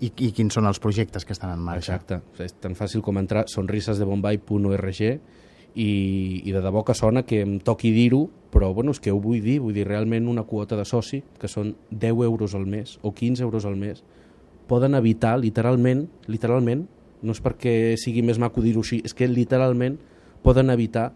i, 0.00 0.12
i 0.12 0.32
quins 0.36 0.54
són 0.54 0.68
els 0.70 0.80
projectes 0.82 1.24
que 1.24 1.34
estan 1.36 1.54
en 1.54 1.64
marxa. 1.64 1.98
Exacte, 1.98 2.22
és 2.44 2.56
tan 2.62 2.76
fàcil 2.78 3.04
com 3.04 3.20
entrar 3.20 3.46
sonrisesdebombay.org 3.50 5.04
i, 5.74 6.42
i 6.44 6.52
de 6.52 6.62
debò 6.64 6.84
que 6.84 6.96
sona 6.96 7.24
que 7.26 7.42
em 7.44 7.58
toqui 7.60 7.92
dir-ho, 7.94 8.26
però 8.52 8.72
bueno, 8.74 8.94
és 8.94 9.00
que 9.00 9.12
ho 9.12 9.20
vull 9.20 9.42
dir, 9.44 9.58
vull 9.62 9.76
dir 9.76 9.86
realment 9.88 10.28
una 10.28 10.46
quota 10.48 10.76
de 10.78 10.86
soci, 10.88 11.22
que 11.40 11.50
són 11.50 11.74
10 11.90 12.24
euros 12.26 12.54
al 12.56 12.66
mes 12.66 12.96
o 13.02 13.12
15 13.14 13.44
euros 13.44 13.66
al 13.68 13.76
mes, 13.76 14.02
poden 14.68 14.94
evitar 14.98 15.36
literalment, 15.40 16.06
literalment, 16.26 16.86
no 17.22 17.34
és 17.34 17.40
perquè 17.42 17.96
sigui 17.98 18.22
més 18.22 18.38
maco 18.38 18.62
dir-ho 18.62 18.84
així, 18.84 19.00
és 19.04 19.14
que 19.16 19.28
literalment 19.28 19.98
poden 20.44 20.70
evitar 20.70 21.10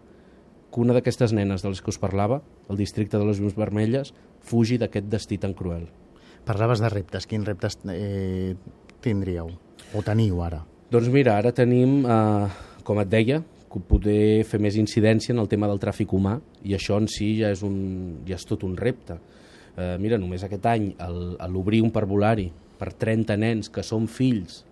que 0.73 0.81
una 0.81 0.97
d'aquestes 0.97 1.35
nenes 1.37 1.63
de 1.63 1.71
les 1.71 1.83
que 1.85 1.93
us 1.93 2.01
parlava, 2.01 2.41
el 2.73 2.81
districte 2.81 3.21
de 3.21 3.29
les 3.29 3.41
Llums 3.41 3.57
Vermelles, 3.59 4.15
fugi 4.41 4.79
d'aquest 4.81 5.11
destí 5.13 5.39
tan 5.39 5.53
cruel. 5.55 5.85
Parlaves 6.49 6.81
de 6.83 6.89
reptes. 6.91 7.29
Quins 7.29 7.47
reptes 7.47 7.79
eh, 7.93 8.57
tindríeu? 9.05 9.53
O 9.95 10.03
teniu 10.03 10.41
ara? 10.43 10.63
Doncs 10.91 11.13
mira, 11.13 11.37
ara 11.39 11.53
tenim, 11.55 12.03
eh, 12.09 12.49
com 12.89 12.99
et 13.05 13.13
deia, 13.13 13.43
poder 13.81 14.45
fer 14.45 14.61
més 14.61 14.77
incidència 14.77 15.33
en 15.33 15.41
el 15.41 15.49
tema 15.49 15.69
del 15.71 15.81
tràfic 15.81 16.13
humà 16.13 16.37
i 16.69 16.75
això 16.77 16.99
en 17.01 17.09
si 17.09 17.35
ja 17.41 17.53
és, 17.55 17.63
un, 17.65 18.25
ja 18.29 18.37
és 18.37 18.45
tot 18.49 18.67
un 18.69 18.77
repte. 18.77 19.17
Eh, 19.77 19.97
mira, 20.03 20.19
només 20.21 20.45
aquest 20.45 20.67
any 20.69 20.91
l'obrir 21.49 21.81
un 21.83 21.93
parvulari 21.95 22.51
per 22.79 22.93
30 22.99 23.39
nens 23.41 23.71
que 23.73 23.85
són 23.87 24.09
fills 24.11 24.63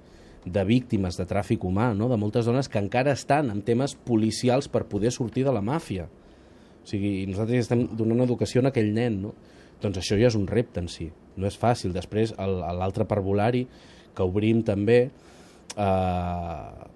de 0.44 0.64
víctimes 0.64 1.16
de 1.20 1.26
tràfic 1.28 1.64
humà, 1.68 1.90
no? 1.94 2.08
de 2.08 2.18
moltes 2.20 2.48
dones 2.48 2.68
que 2.68 2.80
encara 2.80 3.12
estan 3.16 3.50
en 3.52 3.60
temes 3.62 3.94
policials 3.94 4.68
per 4.72 4.86
poder 4.88 5.12
sortir 5.12 5.44
de 5.46 5.52
la 5.52 5.64
màfia. 5.64 6.08
O 6.80 6.88
sigui, 6.88 7.26
nosaltres 7.28 7.66
estem 7.66 7.84
donant 7.96 8.24
educació 8.24 8.62
a 8.64 8.70
aquell 8.70 8.92
nen, 8.96 9.20
no? 9.24 9.34
Doncs 9.80 10.00
això 10.00 10.16
ja 10.20 10.28
és 10.28 10.36
un 10.36 10.46
repte 10.48 10.80
en 10.80 10.88
si, 10.92 11.08
no 11.40 11.48
és 11.48 11.56
fàcil. 11.60 11.92
Després, 11.92 12.32
l'altre 12.36 13.06
parvulari 13.08 13.66
que 14.16 14.24
obrim 14.24 14.62
també, 14.66 15.00
eh, 15.76 16.88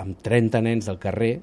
amb 0.00 0.18
30 0.22 0.62
nens 0.64 0.88
del 0.88 0.98
carrer, 1.02 1.38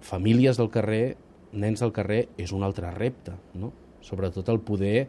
famílies 0.00 0.58
del 0.60 0.70
carrer, 0.72 1.16
nens 1.52 1.82
del 1.82 1.92
carrer, 1.92 2.24
és 2.40 2.54
un 2.56 2.64
altre 2.64 2.90
repte, 2.94 3.36
no? 3.54 3.72
Sobretot 4.04 4.48
el 4.48 4.62
poder... 4.64 5.08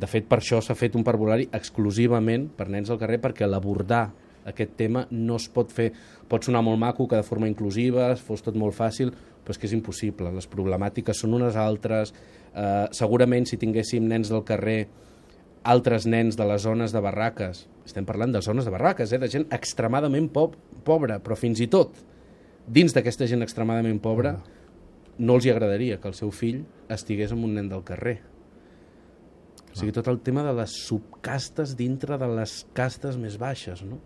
De 0.00 0.06
fet, 0.08 0.24
per 0.24 0.38
això 0.38 0.60
s'ha 0.64 0.72
fet 0.78 0.94
un 0.96 1.02
parvulari 1.04 1.48
exclusivament 1.52 2.46
per 2.56 2.70
nens 2.72 2.88
del 2.88 2.96
carrer, 2.96 3.18
perquè 3.20 3.44
l'abordar 3.44 4.06
aquest 4.48 4.72
tema 4.78 5.02
no 5.10 5.36
es 5.36 5.48
pot 5.52 5.72
fer... 5.74 5.90
Pot 6.30 6.46
sonar 6.46 6.62
molt 6.64 6.78
maco, 6.80 7.08
que 7.10 7.18
de 7.18 7.26
forma 7.26 7.50
inclusiva, 7.50 8.06
fos 8.16 8.40
tot 8.46 8.56
molt 8.56 8.72
fàcil, 8.76 9.10
però 9.42 9.52
és 9.52 9.60
que 9.60 9.68
és 9.68 9.74
impossible. 9.76 10.32
Les 10.32 10.48
problemàtiques 10.48 11.20
són 11.20 11.34
unes 11.36 11.58
altres. 11.58 12.14
Eh, 12.54 12.86
segurament, 12.96 13.44
si 13.50 13.58
tinguéssim 13.60 14.06
nens 14.08 14.30
del 14.32 14.46
carrer, 14.48 14.84
altres 15.68 16.06
nens 16.08 16.38
de 16.38 16.46
les 16.48 16.62
zones 16.64 16.94
de 16.94 17.02
barraques, 17.04 17.66
estem 17.90 18.06
parlant 18.08 18.32
de 18.34 18.42
zones 18.44 18.66
de 18.66 18.72
barraques, 18.72 19.12
eh, 19.12 19.20
de 19.20 19.28
gent 19.30 19.46
extremadament 19.52 20.30
po 20.32 20.50
pobra, 20.86 21.18
però 21.22 21.36
fins 21.38 21.60
i 21.60 21.68
tot 21.70 21.98
dins 22.70 22.94
d'aquesta 22.94 23.26
gent 23.26 23.42
extremadament 23.42 24.00
pobra 24.02 24.36
no 25.20 25.36
els 25.36 25.46
hi 25.46 25.52
agradaria 25.52 25.98
que 26.00 26.08
el 26.08 26.16
seu 26.16 26.30
fill 26.32 26.62
estigués 26.88 27.34
amb 27.34 27.44
un 27.44 27.56
nen 27.58 27.68
del 27.68 27.82
carrer. 27.84 28.20
O 29.70 29.76
sigui, 29.78 29.92
tot 29.94 30.08
el 30.10 30.18
tema 30.24 30.42
de 30.42 30.54
les 30.56 30.72
subcastes 30.86 31.76
dintre 31.78 32.18
de 32.18 32.28
les 32.32 32.54
castes 32.74 33.18
més 33.20 33.36
baixes, 33.38 33.84
no? 33.86 34.00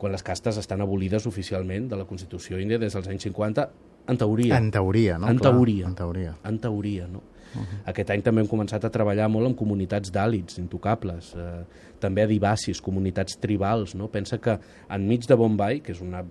Quan 0.00 0.14
les 0.14 0.22
castes 0.24 0.60
estan 0.60 0.80
abolides 0.80 1.26
oficialment 1.28 1.88
de 1.90 1.98
la 1.98 2.06
Constitució 2.08 2.60
índia 2.60 2.78
des 2.80 2.94
dels 2.96 3.08
anys 3.10 3.26
50, 3.28 3.66
en 4.10 4.18
teoria. 4.18 4.56
En 4.56 4.70
teoria, 4.70 5.18
no? 5.18 5.28
En 5.28 5.38
Clar, 5.38 5.52
teoria. 5.52 5.86
En 5.86 5.94
teoria. 5.94 6.36
En 6.44 6.58
teoria, 6.58 7.08
no? 7.10 7.22
Uh 7.54 7.60
-huh. 7.60 7.80
Aquest 7.92 8.10
any 8.10 8.22
també 8.22 8.42
hem 8.42 8.48
començat 8.48 8.84
a 8.84 8.90
treballar 8.90 9.28
molt 9.28 9.46
amb 9.46 9.56
comunitats 9.56 10.12
d'àlits 10.12 10.58
intocables, 10.58 11.34
eh, 11.34 11.64
també 11.98 12.22
adivacis, 12.22 12.80
comunitats 12.80 13.38
tribals. 13.38 13.94
No? 13.94 14.08
Pensa 14.08 14.38
que 14.38 14.58
enmig 14.88 15.26
de 15.26 15.34
Bombay, 15.34 15.80
que 15.80 15.92
és 15.92 16.00
una, 16.00 16.24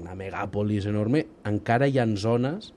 una 0.00 0.14
megàpolis 0.14 0.86
enorme, 0.86 1.26
encara 1.44 1.86
hi 1.86 1.98
ha 1.98 2.06
zones 2.16 2.72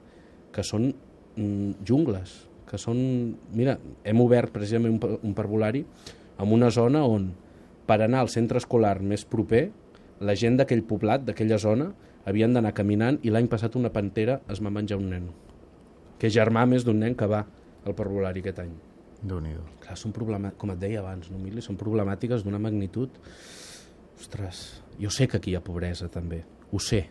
que 0.52 0.64
són 0.64 0.94
mm, 1.36 1.72
jungles, 1.86 2.50
que 2.70 2.78
són... 2.78 3.38
Mira, 3.54 3.78
hem 4.04 4.22
obert 4.22 4.52
precisament 4.52 4.94
un, 4.94 5.20
un 5.24 5.34
parvulari 5.34 5.86
en 6.40 6.52
una 6.52 6.70
zona 6.72 7.04
on 7.06 7.34
per 7.86 8.02
anar 8.02 8.24
al 8.24 8.30
centre 8.30 8.58
escolar 8.58 9.02
més 9.02 9.26
proper, 9.26 9.70
la 10.24 10.36
gent 10.40 10.58
d'aquell 10.58 10.84
poblat, 10.88 11.26
d'aquella 11.28 11.58
zona, 11.60 11.90
havien 12.26 12.54
d'anar 12.56 12.74
caminant 12.76 13.20
i 13.24 13.32
l'any 13.34 13.50
passat 13.52 13.76
una 13.76 13.92
pantera 13.92 14.40
es 14.52 14.62
va 14.64 14.72
menjar 14.72 15.00
un 15.00 15.10
nen, 15.12 15.28
que 16.20 16.30
és 16.30 16.36
germà 16.36 16.64
més 16.70 16.86
d'un 16.88 17.02
nen 17.04 17.18
que 17.20 17.28
va 17.28 17.44
al 17.86 17.96
parvulari 17.96 18.44
aquest 18.44 18.60
any. 18.60 18.74
déu 19.24 19.40
nhi 19.40 19.56
Clar, 19.80 19.98
són 19.98 20.12
problemàtiques, 20.12 20.60
com 20.60 20.72
et 20.72 20.80
deia 20.80 21.00
abans, 21.00 21.30
no, 21.32 21.38
Mili? 21.40 21.62
Són 21.62 21.78
problemàtiques 21.80 22.44
d'una 22.44 22.60
magnitud... 22.60 23.10
Ostres, 24.14 24.82
jo 25.02 25.10
sé 25.10 25.26
que 25.28 25.38
aquí 25.38 25.52
hi 25.52 25.56
ha 25.58 25.60
pobresa, 25.66 26.08
també, 26.08 26.44
ho 26.72 26.80
sé, 26.80 27.02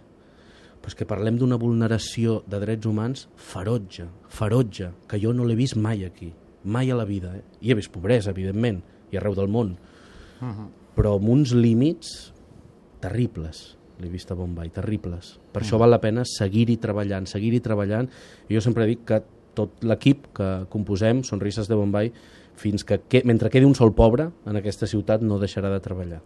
però 0.82 0.90
és 0.90 0.96
que 0.96 1.06
parlem 1.06 1.36
d'una 1.38 1.58
vulneració 1.60 2.40
de 2.50 2.58
drets 2.62 2.88
humans 2.88 3.26
ferotge, 3.36 4.06
ferotge, 4.32 4.88
que 5.10 5.20
jo 5.20 5.32
no 5.34 5.44
l'he 5.46 5.56
vist 5.58 5.76
mai 5.76 6.06
aquí, 6.06 6.32
mai 6.64 6.90
a 6.90 6.96
la 6.96 7.04
vida. 7.06 7.34
Eh? 7.36 7.42
Hi 7.60 7.70
he 7.70 7.76
vist 7.78 7.92
pobresa, 7.94 8.32
evidentment, 8.34 8.80
i 9.12 9.18
arreu 9.18 9.36
del 9.38 9.50
món, 9.50 9.76
uh 10.40 10.46
-huh. 10.46 10.68
però 10.96 11.16
amb 11.18 11.28
uns 11.28 11.52
límits 11.52 12.32
terribles 13.00 13.76
l'he 14.00 14.08
vist 14.08 14.30
a 14.30 14.34
Bombay, 14.34 14.70
terribles. 14.70 15.38
Per 15.52 15.62
-huh. 15.62 15.66
això 15.66 15.78
val 15.78 15.90
la 15.90 16.00
pena 16.00 16.24
seguir-hi 16.24 16.76
treballant, 16.76 17.26
seguir-hi 17.26 17.60
treballant. 17.60 18.08
I 18.48 18.54
jo 18.54 18.60
sempre 18.60 18.86
dic 18.86 19.04
que 19.04 19.22
tot 19.58 19.82
l'equip 19.84 20.28
que 20.36 20.52
composem, 20.72 21.22
Sonrises 21.26 21.68
de 21.68 21.78
Bombay, 21.78 22.12
fins 22.56 22.84
que, 22.84 23.00
que 23.08 23.22
mentre 23.24 23.50
quedi 23.50 23.66
un 23.66 23.76
sol 23.78 23.94
pobre 23.96 24.30
en 24.46 24.58
aquesta 24.60 24.88
ciutat 24.90 25.24
no 25.24 25.40
deixarà 25.42 25.72
de 25.72 25.82
treballar. 25.84 26.22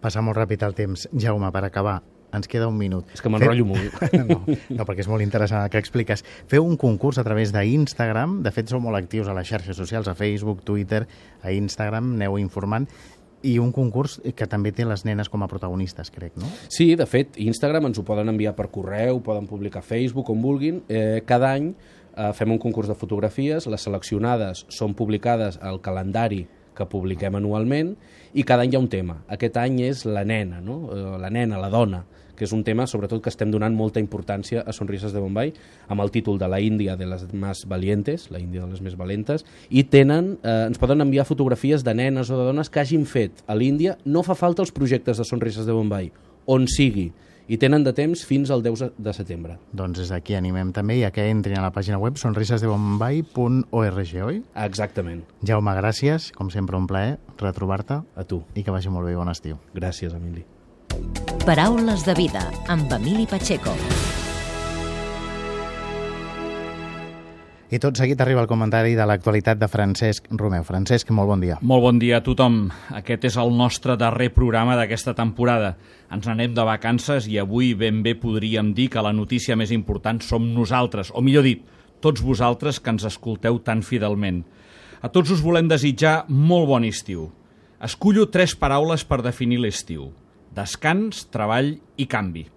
Passa 0.00 0.22
molt 0.24 0.38
ràpid 0.38 0.64
el 0.64 0.76
temps. 0.76 1.06
Jaume, 1.12 1.50
per 1.52 1.64
acabar, 1.66 1.98
ens 2.32 2.48
queda 2.48 2.68
un 2.70 2.78
minut. 2.78 3.08
És 3.14 3.22
que 3.22 3.30
m'enrotllo 3.32 3.66
molt. 3.68 4.00
no, 4.30 4.40
no, 4.46 4.86
perquè 4.88 5.04
és 5.04 5.10
molt 5.10 5.24
interessant 5.24 5.64
el 5.64 5.70
que 5.72 5.80
expliques. 5.82 6.24
Feu 6.50 6.66
un 6.66 6.78
concurs 6.80 7.20
a 7.20 7.24
través 7.26 7.52
d'Instagram, 7.54 8.40
de 8.44 8.52
fet 8.54 8.72
sou 8.72 8.82
molt 8.82 8.98
actius 9.00 9.28
a 9.28 9.36
les 9.36 9.48
xarxes 9.50 9.76
socials, 9.76 10.08
a 10.08 10.16
Facebook, 10.18 10.64
Twitter, 10.66 11.06
a 11.42 11.52
Instagram, 11.52 12.14
aneu 12.16 12.38
informant, 12.40 12.88
i 13.42 13.54
un 13.58 13.70
concurs 13.72 14.18
que 14.36 14.46
també 14.50 14.72
té 14.76 14.84
les 14.84 15.06
nenes 15.08 15.30
com 15.32 15.40
a 15.40 15.48
protagonistes, 15.48 16.10
crec, 16.12 16.34
no? 16.36 16.48
Sí, 16.68 16.92
de 16.98 17.06
fet, 17.08 17.38
Instagram 17.40 17.88
ens 17.88 18.00
ho 18.00 18.04
poden 18.04 18.28
enviar 18.28 18.52
per 18.56 18.68
correu, 18.72 19.22
poden 19.24 19.48
publicar 19.48 19.80
a 19.80 19.86
Facebook, 19.86 20.28
on 20.32 20.42
vulguin. 20.44 20.82
Eh, 20.88 21.22
cada 21.28 21.54
any 21.56 21.72
eh, 22.16 22.30
fem 22.36 22.52
un 22.52 22.60
concurs 22.62 22.88
de 22.90 22.96
fotografies, 22.98 23.66
les 23.70 23.84
seleccionades 23.86 24.64
són 24.68 24.94
publicades 24.98 25.58
al 25.62 25.80
calendari 25.84 26.46
que 26.76 26.86
publiquem 26.88 27.36
anualment 27.36 27.94
i 28.32 28.44
cada 28.46 28.64
any 28.64 28.72
hi 28.72 28.78
ha 28.78 28.82
un 28.82 28.88
tema. 28.90 29.20
Aquest 29.28 29.58
any 29.60 29.80
és 29.88 30.06
la 30.06 30.24
nena, 30.24 30.60
no? 30.64 30.82
Eh, 30.94 31.04
la 31.20 31.30
nena, 31.32 31.60
la 31.60 31.70
dona, 31.72 32.04
que 32.40 32.46
és 32.46 32.54
un 32.56 32.62
tema 32.64 32.86
sobretot 32.88 33.20
que 33.20 33.28
estem 33.28 33.50
donant 33.52 33.74
molta 33.76 34.00
importància 34.00 34.62
a 34.64 34.72
Sonrises 34.72 35.12
de 35.12 35.20
Bombay, 35.20 35.50
amb 35.92 36.00
el 36.00 36.12
títol 36.14 36.38
de 36.40 36.48
la 36.48 36.60
Índia 36.64 36.94
de 36.96 37.04
les 37.10 37.26
més 37.36 37.66
valientes, 37.68 38.30
la 38.32 38.40
Índia 38.40 38.64
de 38.64 38.70
les 38.70 38.80
més 38.80 38.96
valentes, 38.96 39.44
i 39.68 39.84
tenen, 39.84 40.38
eh, 40.40 40.70
ens 40.70 40.80
poden 40.80 41.04
enviar 41.04 41.28
fotografies 41.28 41.84
de 41.84 41.94
nenes 41.94 42.30
o 42.30 42.38
de 42.38 42.46
dones 42.48 42.70
que 42.72 42.80
hagin 42.80 43.04
fet 43.04 43.44
a 43.46 43.58
l'Índia. 43.58 43.98
No 44.06 44.22
fa 44.24 44.38
falta 44.38 44.64
els 44.64 44.72
projectes 44.72 45.20
de 45.20 45.28
Sonrises 45.28 45.68
de 45.68 45.76
Bombay, 45.76 46.12
on 46.46 46.64
sigui, 46.64 47.10
i 47.50 47.58
tenen 47.58 47.82
de 47.82 47.90
temps 47.96 48.22
fins 48.26 48.50
al 48.54 48.62
10 48.62 48.94
de 48.94 49.12
setembre. 49.16 49.58
Doncs 49.74 49.98
és 50.04 50.10
aquí 50.14 50.36
animem 50.38 50.70
també 50.76 51.00
i 51.00 51.04
a 51.06 51.10
que 51.14 51.26
entrin 51.32 51.58
a 51.58 51.64
la 51.66 51.72
pàgina 51.74 51.98
web 51.98 52.14
sonrisesdebombay.org, 52.20 54.14
oi? 54.28 54.36
Exactament. 54.68 55.24
Jaume, 55.42 55.74
gràcies, 55.80 56.30
com 56.36 56.50
sempre 56.54 56.78
un 56.78 56.86
plaer 56.86 57.18
retrobar-te. 57.42 57.98
A 58.14 58.24
tu. 58.24 58.44
I 58.54 58.62
que 58.62 58.70
vagi 58.74 58.88
molt 58.92 59.06
bé, 59.10 59.16
bon 59.18 59.28
estiu. 59.32 59.58
Gràcies, 59.74 60.14
Emili. 60.14 60.44
Paraules 61.46 62.04
de 62.06 62.14
vida 62.14 62.42
amb 62.70 62.92
Emili 63.00 63.26
Pacheco. 63.26 63.74
I 67.70 67.78
tot 67.78 67.94
seguit 67.94 68.18
arriba 68.18 68.40
el 68.42 68.48
comentari 68.50 68.96
de 68.98 69.04
l'actualitat 69.06 69.60
de 69.60 69.68
Francesc 69.70 70.24
Romeu. 70.34 70.64
Francesc, 70.66 71.12
molt 71.14 71.30
bon 71.30 71.38
dia. 71.38 71.60
Molt 71.62 71.84
bon 71.84 72.00
dia 72.02 72.16
a 72.18 72.24
tothom. 72.26 72.64
Aquest 72.98 73.28
és 73.28 73.36
el 73.38 73.52
nostre 73.54 73.94
darrer 73.94 74.32
programa 74.34 74.74
d'aquesta 74.74 75.14
temporada. 75.14 75.76
Ens 76.10 76.26
anem 76.26 76.50
de 76.56 76.64
vacances 76.66 77.28
i 77.30 77.38
avui 77.38 77.70
ben 77.78 78.02
bé 78.02 78.16
podríem 78.18 78.72
dir 78.74 78.88
que 78.90 79.04
la 79.06 79.14
notícia 79.14 79.54
més 79.54 79.70
important 79.70 80.18
som 80.18 80.50
nosaltres, 80.50 81.14
o 81.14 81.22
millor 81.22 81.46
dit, 81.46 81.62
tots 82.02 82.26
vosaltres 82.26 82.82
que 82.82 82.90
ens 82.90 83.06
escolteu 83.06 83.62
tan 83.62 83.86
fidelment. 83.86 84.42
A 85.00 85.06
tots 85.14 85.30
us 85.30 85.38
volem 85.38 85.70
desitjar 85.70 86.24
molt 86.26 86.66
bon 86.66 86.90
estiu. 86.90 87.28
Escullo 87.78 88.26
tres 88.34 88.58
paraules 88.58 89.06
per 89.06 89.22
definir 89.22 89.62
l'estiu. 89.62 90.10
Descans, 90.58 91.28
treball 91.30 91.76
i 91.94 92.10
canvi. 92.10 92.48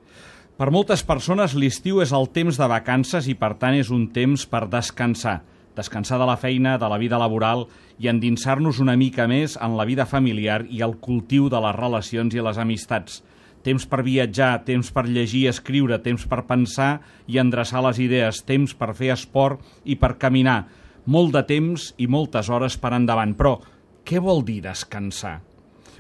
Per 0.54 0.70
moltes 0.70 1.02
persones 1.02 1.56
l'estiu 1.58 1.98
és 2.04 2.12
el 2.14 2.28
temps 2.30 2.60
de 2.62 2.66
vacances 2.70 3.26
i 3.26 3.34
per 3.34 3.56
tant 3.58 3.74
és 3.74 3.90
un 3.90 4.04
temps 4.14 4.44
per 4.46 4.68
descansar. 4.70 5.40
Descansar 5.74 6.20
de 6.22 6.28
la 6.30 6.36
feina, 6.38 6.76
de 6.78 6.90
la 6.92 7.00
vida 7.02 7.18
laboral 7.18 7.66
i 7.98 8.12
endinsar-nos 8.12 8.78
una 8.84 8.94
mica 8.94 9.26
més 9.26 9.58
en 9.58 9.74
la 9.80 9.88
vida 9.90 10.06
familiar 10.06 10.60
i 10.70 10.84
el 10.86 10.94
cultiu 11.02 11.50
de 11.50 11.58
les 11.58 11.76
relacions 11.80 12.38
i 12.38 12.46
les 12.46 12.62
amistats. 12.62 13.24
Temps 13.66 13.90
per 13.90 14.04
viatjar, 14.06 14.62
temps 14.70 14.94
per 14.94 15.08
llegir 15.10 15.48
i 15.48 15.52
escriure, 15.56 15.98
temps 16.06 16.30
per 16.30 16.44
pensar 16.46 17.00
i 17.26 17.42
endreçar 17.42 17.82
les 17.88 17.98
idees, 18.06 18.46
temps 18.46 18.78
per 18.78 18.94
fer 18.94 19.10
esport 19.18 19.64
i 19.90 19.98
per 19.98 20.20
caminar. 20.22 20.68
Molt 21.10 21.34
de 21.34 21.48
temps 21.50 21.96
i 21.98 22.06
moltes 22.06 22.54
hores 22.54 22.78
per 22.78 22.94
endavant. 22.94 23.34
Però 23.34 23.58
què 24.06 24.22
vol 24.22 24.46
dir 24.46 24.62
descansar? 24.68 25.40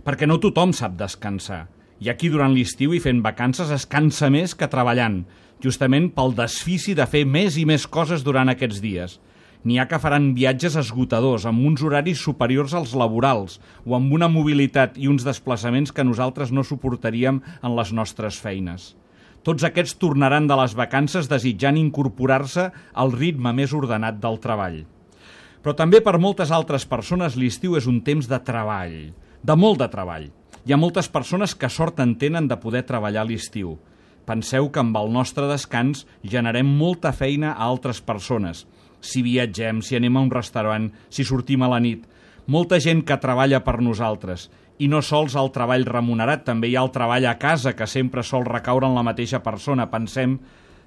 Perquè 0.06 0.30
no 0.30 0.38
tothom 0.38 0.78
sap 0.78 0.94
descansar. 1.00 1.64
I 2.04 2.10
aquí 2.12 2.28
durant 2.28 2.52
l'estiu 2.52 2.92
i 2.92 2.98
fent 3.00 3.22
vacances 3.24 3.70
es 3.72 3.86
cansa 3.88 4.28
més 4.34 4.52
que 4.60 4.68
treballant, 4.68 5.22
justament 5.64 6.10
pel 6.12 6.34
desfici 6.36 6.92
de 7.00 7.06
fer 7.08 7.22
més 7.24 7.56
i 7.56 7.64
més 7.70 7.86
coses 7.88 8.26
durant 8.28 8.52
aquests 8.52 8.82
dies. 8.84 9.14
N'hi 9.64 9.78
ha 9.80 9.86
que 9.88 10.02
faran 10.04 10.34
viatges 10.36 10.76
esgotadors, 10.82 11.46
amb 11.48 11.64
uns 11.64 11.86
horaris 11.88 12.20
superiors 12.20 12.76
als 12.76 12.92
laborals, 13.00 13.56
o 13.88 13.96
amb 13.96 14.12
una 14.20 14.28
mobilitat 14.28 15.00
i 15.00 15.08
uns 15.08 15.24
desplaçaments 15.24 15.96
que 15.96 16.04
nosaltres 16.04 16.52
no 16.52 16.68
suportaríem 16.68 17.40
en 17.40 17.78
les 17.78 17.96
nostres 17.96 18.42
feines. 18.44 18.92
Tots 19.48 19.64
aquests 19.64 19.96
tornaran 20.04 20.52
de 20.52 20.60
les 20.60 20.76
vacances 20.76 21.32
desitjant 21.32 21.80
incorporar-se 21.80 22.68
al 22.92 23.16
ritme 23.16 23.56
més 23.56 23.72
ordenat 23.72 24.20
del 24.20 24.44
treball. 24.44 24.82
Però 25.64 25.80
també 25.80 26.04
per 26.04 26.20
moltes 26.20 26.52
altres 26.52 26.84
persones 26.84 27.40
l'estiu 27.40 27.80
és 27.80 27.88
un 27.88 28.04
temps 28.04 28.28
de 28.28 28.44
treball, 28.44 29.14
de 29.40 29.56
molt 29.56 29.80
de 29.80 29.94
treball. 29.96 30.32
Hi 30.64 30.72
ha 30.72 30.78
moltes 30.80 31.10
persones 31.12 31.58
que 31.60 31.68
sort 31.68 31.98
en 32.00 32.14
tenen 32.16 32.46
de 32.48 32.56
poder 32.56 32.86
treballar 32.88 33.26
a 33.26 33.28
l'estiu. 33.28 33.74
Penseu 34.24 34.70
que 34.72 34.80
amb 34.80 34.96
el 34.96 35.10
nostre 35.12 35.50
descans 35.50 36.06
generem 36.24 36.70
molta 36.80 37.12
feina 37.12 37.50
a 37.52 37.68
altres 37.68 38.00
persones. 38.00 38.62
Si 39.04 39.26
viatgem, 39.26 39.82
si 39.84 40.00
anem 40.00 40.16
a 40.16 40.24
un 40.24 40.32
restaurant, 40.32 40.88
si 41.12 41.28
sortim 41.28 41.68
a 41.68 41.70
la 41.74 41.82
nit. 41.84 42.08
Molta 42.48 42.80
gent 42.80 43.04
que 43.04 43.20
treballa 43.20 43.60
per 43.66 43.82
nosaltres. 43.84 44.48
I 44.80 44.88
no 44.88 45.04
sols 45.04 45.36
el 45.36 45.52
treball 45.52 45.84
remunerat, 45.84 46.48
també 46.48 46.72
hi 46.72 46.80
ha 46.80 46.88
el 46.88 46.96
treball 46.96 47.28
a 47.28 47.36
casa, 47.44 47.76
que 47.76 47.88
sempre 47.88 48.24
sol 48.24 48.48
recaure 48.48 48.88
en 48.88 48.96
la 48.96 49.04
mateixa 49.04 49.44
persona. 49.44 49.92
Pensem 49.92 50.40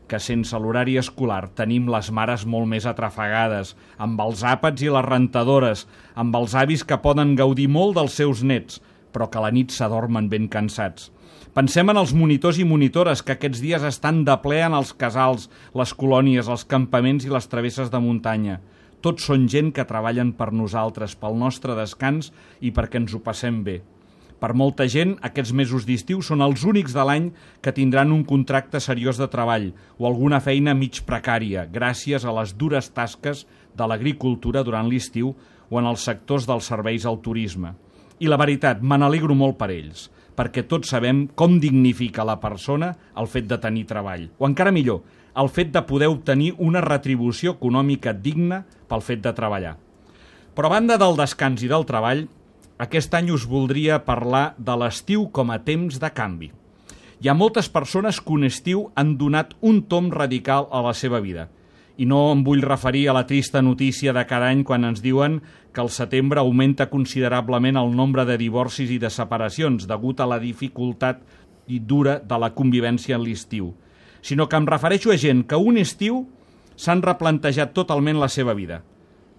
que 0.09 0.23
sense 0.23 0.57
l'horari 0.57 0.97
escolar 0.97 1.51
tenim 1.53 1.93
les 1.93 2.09
mares 2.09 2.49
molt 2.49 2.73
més 2.73 2.89
atrafegades, 2.89 3.77
amb 4.01 4.25
els 4.25 4.41
àpats 4.41 4.89
i 4.89 4.89
les 4.89 5.05
rentadores, 5.05 5.85
amb 6.15 6.37
els 6.41 6.57
avis 6.57 6.81
que 6.81 7.03
poden 7.05 7.37
gaudir 7.37 7.69
molt 7.69 7.99
dels 8.01 8.17
seus 8.17 8.41
nets, 8.41 8.81
però 9.17 9.31
que 9.33 9.41
a 9.41 9.47
la 9.47 9.53
nit 9.57 9.73
s'adormen 9.73 10.29
ben 10.29 10.51
cansats. 10.53 11.09
Pensem 11.57 11.89
en 11.89 11.97
els 11.97 12.13
monitors 12.13 12.59
i 12.61 12.67
monitores 12.69 13.23
que 13.25 13.33
aquests 13.33 13.63
dies 13.65 13.85
estan 13.89 14.27
de 14.29 14.35
ple 14.43 14.59
en 14.61 14.77
els 14.77 14.93
casals, 14.93 15.47
les 15.73 15.95
colònies, 15.97 16.51
els 16.53 16.67
campaments 16.69 17.25
i 17.25 17.33
les 17.33 17.49
travesses 17.49 17.89
de 17.89 18.01
muntanya. 18.05 18.59
Tots 19.01 19.25
són 19.31 19.47
gent 19.49 19.71
que 19.73 19.87
treballen 19.89 20.35
per 20.37 20.51
nosaltres, 20.53 21.15
pel 21.17 21.39
nostre 21.41 21.73
descans 21.79 22.29
i 22.61 22.75
perquè 22.77 23.01
ens 23.01 23.15
ho 23.17 23.23
passem 23.25 23.63
bé. 23.65 23.79
Per 24.37 24.53
molta 24.53 24.85
gent, 24.85 25.15
aquests 25.25 25.55
mesos 25.57 25.87
d'estiu 25.89 26.21
són 26.21 26.45
els 26.45 26.67
únics 26.69 26.93
de 26.93 27.07
l'any 27.09 27.31
que 27.65 27.73
tindran 27.73 28.13
un 28.13 28.27
contracte 28.29 28.83
seriós 28.85 29.17
de 29.17 29.31
treball 29.33 29.71
o 29.97 30.11
alguna 30.11 30.43
feina 30.45 30.77
mig 30.77 31.01
precària, 31.09 31.65
gràcies 31.65 32.29
a 32.29 32.37
les 32.37 32.53
dures 32.53 32.93
tasques 32.93 33.47
de 33.73 33.89
l'agricultura 33.89 34.61
durant 34.61 34.93
l'estiu 34.93 35.33
o 35.71 35.81
en 35.81 35.89
els 35.89 36.05
sectors 36.05 36.45
dels 36.45 36.69
serveis 36.69 37.09
al 37.09 37.23
turisme. 37.25 37.73
I 38.19 38.31
la 38.31 38.39
veritat, 38.41 38.81
me 38.81 38.97
n'alegro 38.97 39.35
molt 39.37 39.59
per 39.61 39.69
ells, 39.75 40.07
perquè 40.37 40.65
tots 40.69 40.89
sabem 40.93 41.27
com 41.37 41.59
dignifica 41.61 42.25
la 42.25 42.39
persona 42.41 42.95
el 43.17 43.29
fet 43.29 43.49
de 43.49 43.59
tenir 43.61 43.85
treball. 43.89 44.29
O 44.39 44.49
encara 44.49 44.73
millor, 44.73 45.03
el 45.37 45.51
fet 45.53 45.73
de 45.73 45.83
poder 45.85 46.09
obtenir 46.09 46.55
una 46.57 46.81
retribució 46.81 47.57
econòmica 47.59 48.15
digna 48.17 48.63
pel 48.89 49.05
fet 49.05 49.21
de 49.25 49.35
treballar. 49.37 49.75
Però 50.57 50.71
a 50.71 50.73
banda 50.79 50.97
del 50.97 51.17
descans 51.19 51.61
i 51.61 51.69
del 51.69 51.85
treball, 51.85 52.25
aquest 52.81 53.13
any 53.17 53.29
us 53.33 53.45
voldria 53.49 54.01
parlar 54.05 54.55
de 54.57 54.77
l'estiu 54.81 55.29
com 55.33 55.53
a 55.53 55.59
temps 55.65 56.01
de 56.01 56.11
canvi. 56.13 56.51
Hi 57.21 57.29
ha 57.29 57.37
moltes 57.37 57.69
persones 57.73 58.21
que 58.21 58.33
un 58.33 58.45
estiu 58.49 58.87
han 58.97 59.15
donat 59.21 59.55
un 59.61 59.83
tom 59.89 60.11
radical 60.13 60.69
a 60.73 60.83
la 60.85 60.93
seva 60.97 61.21
vida. 61.25 61.49
I 61.97 62.07
no 62.09 62.33
em 62.33 62.43
vull 62.45 62.65
referir 62.65 63.07
a 63.09 63.15
la 63.17 63.25
trista 63.27 63.63
notícia 63.63 64.13
de 64.13 64.25
cada 64.29 64.51
any 64.53 64.65
quan 64.69 64.85
ens 64.85 65.01
diuen 65.05 65.41
que 65.73 65.81
el 65.81 65.89
setembre 65.91 66.41
augmenta 66.41 66.91
considerablement 66.91 67.79
el 67.81 67.95
nombre 67.97 68.27
de 68.29 68.37
divorcis 68.41 68.91
i 68.93 68.99
de 69.01 69.11
separacions 69.11 69.89
degut 69.89 70.21
a 70.21 70.29
la 70.29 70.41
dificultat 70.43 71.23
i 71.67 71.81
dura 71.81 72.19
de 72.21 72.39
la 72.39 72.53
convivència 72.55 73.17
en 73.17 73.25
l'estiu, 73.25 73.73
sinó 74.21 74.49
que 74.49 74.61
em 74.61 74.69
refereixo 74.69 75.11
a 75.11 75.17
gent 75.17 75.47
que 75.49 75.57
un 75.57 75.81
estiu 75.81 76.27
s'han 76.77 77.03
replantejat 77.03 77.73
totalment 77.73 78.21
la 78.21 78.29
seva 78.29 78.55
vida– 78.55 78.83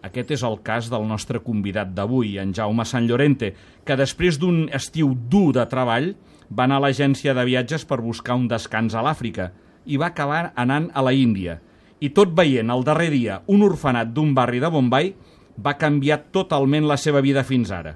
aquest 0.07 0.31
és 0.35 0.43
el 0.45 0.59
cas 0.63 0.87
del 0.91 1.07
nostre 1.09 1.41
convidat 1.43 1.89
d'avui, 1.97 2.37
en 2.39 2.53
Jaume 2.55 2.85
Sant 2.85 3.07
Llorente, 3.09 3.53
que 3.83 3.97
després 3.97 4.37
d'un 4.39 4.67
estiu 4.73 5.13
dur 5.31 5.51
de 5.57 5.65
treball 5.69 6.11
va 6.53 6.67
anar 6.67 6.77
a 6.79 6.85
l'agència 6.85 7.33
de 7.33 7.45
viatges 7.47 7.85
per 7.85 7.99
buscar 8.03 8.37
un 8.37 8.47
descans 8.47 8.95
a 8.95 9.03
l'Àfrica 9.03 9.51
i 9.85 9.97
va 9.97 10.11
acabar 10.11 10.51
anant 10.55 10.91
a 10.93 11.03
la 11.03 11.13
Índia. 11.15 11.57
I 11.99 12.11
tot 12.13 12.33
veient 12.37 12.69
el 12.69 12.83
darrer 12.85 13.09
dia 13.09 13.39
un 13.49 13.63
orfenat 13.65 14.11
d'un 14.13 14.35
barri 14.37 14.59
de 14.61 14.69
Bombay 14.69 15.13
va 15.57 15.77
canviar 15.81 16.19
totalment 16.35 16.85
la 16.85 16.97
seva 17.01 17.23
vida 17.25 17.41
fins 17.43 17.71
ara. 17.73 17.95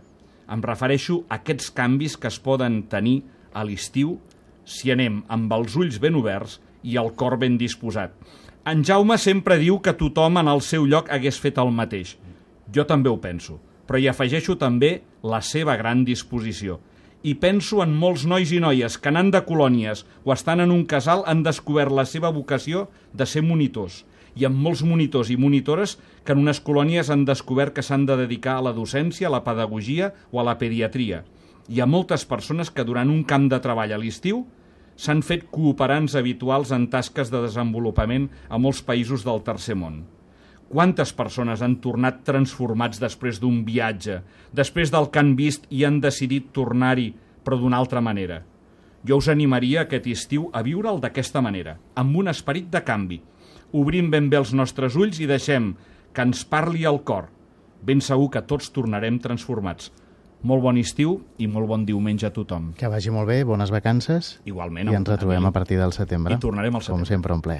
Em 0.50 0.63
refereixo 0.65 1.22
a 1.29 1.38
aquests 1.38 1.70
canvis 1.77 2.17
que 2.17 2.31
es 2.31 2.39
poden 2.41 2.81
tenir 2.89 3.22
a 3.53 3.63
l'estiu 3.67 4.17
si 4.65 4.91
anem 4.91 5.22
amb 5.29 5.53
els 5.53 5.77
ulls 5.77 6.00
ben 6.01 6.17
oberts 6.17 6.58
i 6.84 6.98
el 6.98 7.12
cor 7.13 7.38
ben 7.38 7.60
disposat. 7.62 8.15
En 8.65 8.81
Jaume 8.86 9.17
sempre 9.22 9.58
diu 9.62 9.79
que 9.81 9.93
tothom 9.98 10.38
en 10.41 10.50
el 10.50 10.62
seu 10.65 10.86
lloc 10.89 11.10
hagués 11.13 11.38
fet 11.41 11.58
el 11.62 11.72
mateix. 11.74 12.15
Jo 12.74 12.86
també 12.89 13.10
ho 13.10 13.17
penso, 13.22 13.60
però 13.86 14.01
hi 14.01 14.08
afegeixo 14.10 14.58
també 14.58 15.01
la 15.22 15.41
seva 15.46 15.75
gran 15.77 16.05
disposició. 16.05 16.79
I 17.21 17.36
penso 17.38 17.84
en 17.84 17.91
molts 17.93 18.23
nois 18.25 18.49
i 18.49 18.57
noies 18.63 18.95
que 18.97 19.10
anant 19.12 19.27
de 19.34 19.43
colònies 19.45 19.99
o 20.25 20.31
estan 20.34 20.63
en 20.63 20.71
un 20.73 20.88
casal 20.89 21.21
han 21.29 21.43
descobert 21.45 21.93
la 21.93 22.05
seva 22.10 22.31
vocació 22.34 22.88
de 23.13 23.27
ser 23.29 23.43
monitors 23.45 23.99
i 24.34 24.47
amb 24.47 24.57
molts 24.63 24.81
monitors 24.88 25.29
i 25.29 25.38
monitores 25.38 25.97
que 26.25 26.34
en 26.34 26.41
unes 26.41 26.62
colònies 26.65 27.12
han 27.13 27.25
descobert 27.27 27.75
que 27.75 27.84
s'han 27.86 28.07
de 28.10 28.15
dedicar 28.23 28.55
a 28.57 28.63
la 28.65 28.73
docència, 28.73 29.27
a 29.27 29.34
la 29.36 29.43
pedagogia 29.45 30.13
o 30.31 30.39
a 30.39 30.45
la 30.47 30.57
pediatria. 30.57 31.21
Hi 31.69 31.81
ha 31.81 31.86
moltes 31.86 32.25
persones 32.25 32.71
que 32.71 32.88
durant 32.88 33.12
un 33.12 33.21
camp 33.27 33.49
de 33.51 33.60
treball 33.62 33.93
a 33.93 33.99
l'estiu 34.01 34.45
s'han 34.95 35.21
fet 35.21 35.45
cooperants 35.51 36.15
habituals 36.15 36.71
en 36.71 36.88
tasques 36.89 37.29
de 37.29 37.43
desenvolupament 37.43 38.31
a 38.49 38.57
molts 38.57 38.81
països 38.81 39.27
del 39.27 39.43
tercer 39.45 39.77
món. 39.77 40.01
Quantes 40.71 41.12
persones 41.12 41.60
han 41.60 41.73
tornat 41.84 42.21
transformats 42.23 43.01
després 43.01 43.41
d'un 43.43 43.57
viatge, 43.67 44.21
després 44.55 44.91
del 44.93 45.10
que 45.12 45.19
han 45.19 45.34
vist 45.36 45.65
i 45.67 45.84
han 45.84 45.97
decidit 45.99 46.53
tornar-hi, 46.55 47.10
però 47.43 47.57
d'una 47.60 47.81
altra 47.81 47.99
manera? 47.99 48.38
Jo 49.03 49.17
us 49.19 49.27
animaria 49.34 49.84
aquest 49.84 50.07
estiu 50.07 50.45
a 50.53 50.62
viure'l 50.63 51.01
d'aquesta 51.03 51.41
manera, 51.43 51.75
amb 51.99 52.15
un 52.21 52.31
esperit 52.31 52.69
de 52.71 52.84
canvi. 52.88 53.19
Obrim 53.75 54.07
ben 54.13 54.29
bé 54.31 54.39
els 54.39 54.53
nostres 54.55 54.95
ulls 54.95 55.19
i 55.19 55.27
deixem 55.27 55.73
que 56.13 56.23
ens 56.23 56.45
parli 56.47 56.86
el 56.88 57.01
cor. 57.03 57.27
Ben 57.84 57.99
segur 57.99 58.29
que 58.31 58.45
tots 58.47 58.71
tornarem 58.71 59.19
transformats. 59.19 59.91
Molt 60.47 60.63
bon 60.63 60.79
estiu 60.79 61.17
i 61.38 61.49
molt 61.51 61.67
bon 61.67 61.84
diumenge 61.86 62.29
a 62.29 62.31
tothom. 62.31 62.71
Que 62.79 62.88
vagi 62.88 63.12
molt 63.12 63.27
bé, 63.27 63.41
bones 63.43 63.75
vacances. 63.75 64.38
Igualment. 64.47 64.88
I 64.88 65.01
ens 65.01 65.13
retrobem 65.17 65.45
a 65.45 65.51
partir 65.51 65.84
del 65.84 65.91
setembre. 65.91 66.39
I 66.39 66.41
tornarem 66.47 66.79
al 66.79 66.86
setembre. 66.86 67.03
Com 67.03 67.12
sempre, 67.12 67.36
un 67.36 67.43
ple. 67.43 67.60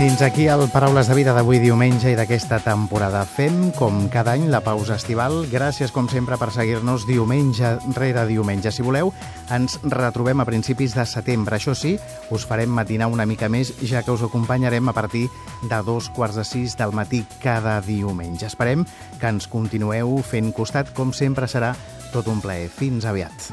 Fins 0.00 0.22
aquí 0.22 0.46
el 0.48 0.62
Paraules 0.72 1.10
de 1.10 1.14
Vida 1.14 1.34
d'avui 1.36 1.58
diumenge 1.60 2.08
i 2.08 2.16
d'aquesta 2.16 2.56
temporada. 2.64 3.20
Fem, 3.28 3.66
com 3.76 4.06
cada 4.08 4.32
any, 4.32 4.46
la 4.48 4.62
pausa 4.64 4.94
estival. 4.96 5.42
Gràcies, 5.52 5.92
com 5.92 6.06
sempre, 6.08 6.38
per 6.40 6.48
seguir-nos 6.54 7.04
diumenge 7.04 7.74
rere 7.98 8.22
diumenge. 8.30 8.72
Si 8.72 8.80
voleu, 8.80 9.12
ens 9.52 9.76
retrobem 9.84 10.40
a 10.40 10.46
principis 10.48 10.94
de 10.96 11.04
setembre. 11.04 11.58
Això 11.58 11.74
sí, 11.76 11.98
us 12.32 12.46
farem 12.48 12.72
matinar 12.72 13.10
una 13.12 13.28
mica 13.28 13.50
més, 13.52 13.74
ja 13.84 14.00
que 14.00 14.14
us 14.16 14.24
acompanyarem 14.24 14.88
a 14.88 14.96
partir 14.96 15.26
de 15.68 15.82
dos 15.84 16.08
quarts 16.16 16.40
de 16.40 16.46
sis 16.48 16.78
del 16.80 16.96
matí 16.96 17.20
cada 17.44 17.76
diumenge. 17.84 18.48
Esperem 18.48 18.86
que 19.20 19.28
ens 19.28 19.50
continueu 19.52 20.16
fent 20.24 20.48
costat, 20.56 20.94
com 20.96 21.12
sempre 21.12 21.44
serà 21.44 21.74
tot 22.08 22.32
un 22.32 22.40
plaer. 22.40 22.72
Fins 22.72 23.04
aviat. 23.04 23.52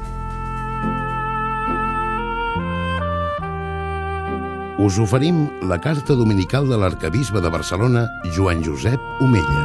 Us 4.78 4.96
oferim 4.98 5.48
la 5.66 5.80
carta 5.82 6.14
dominical 6.14 6.68
de 6.70 6.76
l'arcabisbe 6.78 7.40
de 7.42 7.50
Barcelona, 7.50 8.06
Joan 8.30 8.62
Josep 8.62 9.00
Omella. 9.18 9.64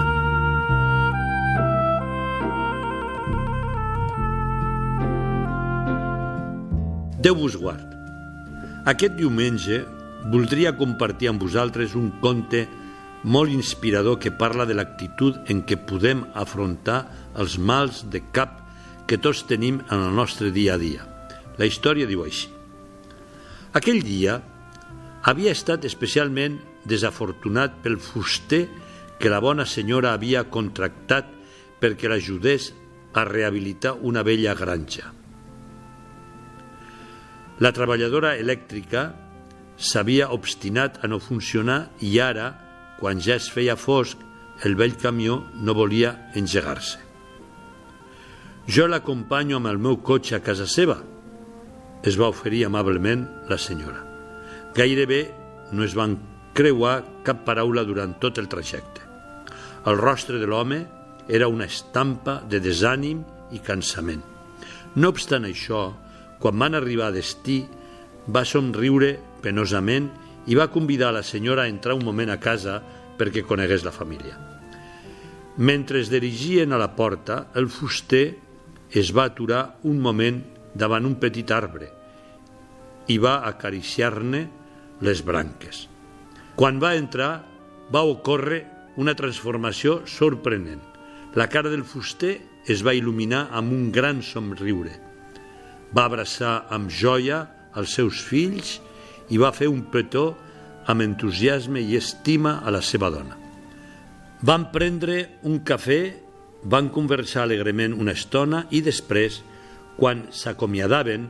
Déu 7.21 7.37
vos 7.37 7.53
guard. 7.61 7.93
Aquest 8.89 9.13
diumenge 9.19 9.83
voldria 10.33 10.73
compartir 10.73 11.29
amb 11.29 11.45
vosaltres 11.45 11.93
un 11.93 12.09
conte 12.23 12.63
molt 13.23 13.53
inspirador 13.53 14.17
que 14.19 14.33
parla 14.33 14.65
de 14.65 14.73
l'actitud 14.73 15.37
en 15.45 15.61
què 15.61 15.77
podem 15.77 16.25
afrontar 16.33 17.03
els 17.37 17.59
mals 17.61 18.01
de 18.09 18.23
cap 18.33 18.63
que 19.05 19.21
tots 19.21 19.45
tenim 19.45 19.77
en 19.91 20.07
el 20.09 20.17
nostre 20.17 20.49
dia 20.49 20.73
a 20.73 20.81
dia. 20.81 21.05
La 21.61 21.69
història 21.69 22.09
diu 22.09 22.25
així. 22.25 22.49
Aquell 23.77 24.01
dia, 24.01 24.41
havia 25.23 25.53
estat 25.55 25.85
especialment 25.87 26.59
desafortunat 26.85 27.79
pel 27.83 27.97
fuster 28.01 28.67
que 29.19 29.31
la 29.31 29.39
bona 29.39 29.65
senyora 29.65 30.11
havia 30.13 30.43
contractat 30.51 31.29
perquè 31.79 32.09
l'ajudés 32.11 32.73
a 33.13 33.23
rehabilitar 33.23 33.95
una 34.01 34.23
vella 34.23 34.55
granja. 34.55 35.13
La 37.63 37.71
treballadora 37.71 38.33
elèctrica 38.35 39.13
s'havia 39.77 40.31
obstinat 40.35 40.99
a 41.03 41.07
no 41.07 41.21
funcionar 41.23 41.93
i 42.01 42.17
ara, 42.19 42.51
quan 42.99 43.21
ja 43.21 43.37
es 43.37 43.49
feia 43.51 43.77
fosc, 43.79 44.17
el 44.63 44.75
vell 44.75 44.97
camió 44.99 45.43
no 45.55 45.75
volia 45.77 46.15
engegar-se. 46.35 46.99
Jo 48.67 48.87
l'acompanyo 48.87 49.59
amb 49.59 49.71
el 49.71 49.79
meu 49.79 49.99
cotxe 50.03 50.37
a 50.37 50.43
casa 50.43 50.67
seva, 50.67 51.01
es 52.03 52.19
va 52.19 52.31
oferir 52.31 52.65
amablement 52.65 53.27
la 53.49 53.59
senyora. 53.59 54.12
Gairebé 54.73 55.21
no 55.71 55.83
es 55.85 55.93
van 55.93 56.17
creuar 56.57 57.03
cap 57.25 57.43
paraula 57.45 57.83
durant 57.85 58.15
tot 58.21 58.39
el 58.41 58.47
trajecte. 58.49 59.01
El 59.85 59.99
rostre 59.99 60.39
de 60.41 60.47
l'home 60.49 60.79
era 61.27 61.47
una 61.47 61.67
estampa 61.69 62.39
de 62.49 62.61
desànim 62.63 63.21
i 63.53 63.61
cansament. 63.61 64.23
No 64.95 65.11
obstant 65.13 65.45
això, 65.45 65.91
quan 66.41 66.57
van 66.59 66.77
arribar 66.77 67.11
a 67.11 67.15
destí, 67.15 67.61
va 68.27 68.45
somriure 68.45 69.13
penosament 69.43 70.09
i 70.47 70.57
va 70.57 70.71
convidar 70.71 71.11
la 71.13 71.23
senyora 71.23 71.67
a 71.67 71.71
entrar 71.71 71.95
un 71.95 72.05
moment 72.05 72.33
a 72.33 72.39
casa 72.39 72.79
perquè 73.17 73.43
conegués 73.45 73.85
la 73.85 73.93
família. 73.93 74.39
Mentre 75.57 76.01
es 76.01 76.09
dirigien 76.09 76.73
a 76.73 76.81
la 76.81 76.95
porta, 76.95 77.51
el 77.53 77.69
fuster 77.69 78.25
es 78.89 79.13
va 79.13 79.29
aturar 79.29 79.77
un 79.83 80.01
moment 80.01 80.41
davant 80.73 81.05
un 81.05 81.19
petit 81.21 81.51
arbre 81.53 81.91
i 83.13 83.19
va 83.21 83.43
acariciar-ne 83.45 84.62
les 85.03 85.21
branques. 85.25 85.87
Quan 86.55 86.79
va 86.79 86.95
entrar, 86.95 87.43
va 87.91 88.03
ocórrer 88.07 88.63
una 88.97 89.15
transformació 89.17 90.03
sorprenent. 90.07 90.81
La 91.35 91.49
cara 91.49 91.71
del 91.73 91.83
fuster 91.83 92.37
es 92.69 92.83
va 92.85 92.93
il·luminar 92.95 93.47
amb 93.51 93.73
un 93.73 93.91
gran 93.91 94.21
somriure. 94.23 94.93
Va 95.93 96.07
abraçar 96.07 96.63
amb 96.73 96.89
joia 96.89 97.43
els 97.77 97.93
seus 97.97 98.21
fills 98.23 98.77
i 99.33 99.39
va 99.41 99.53
fer 99.53 99.67
un 99.69 99.83
petó 99.91 100.31
amb 100.89 101.03
entusiasme 101.03 101.81
i 101.81 101.97
estima 101.97 102.59
a 102.63 102.71
la 102.73 102.81
seva 102.81 103.09
dona. 103.13 103.37
Van 104.43 104.67
prendre 104.71 105.39
un 105.47 105.61
cafè, 105.63 106.01
van 106.63 106.89
conversar 106.91 107.43
alegrement 107.43 107.95
una 107.95 108.15
estona 108.15 108.65
i 108.71 108.81
després, 108.83 109.41
quan 109.97 110.27
s'acomiadaven, 110.31 111.27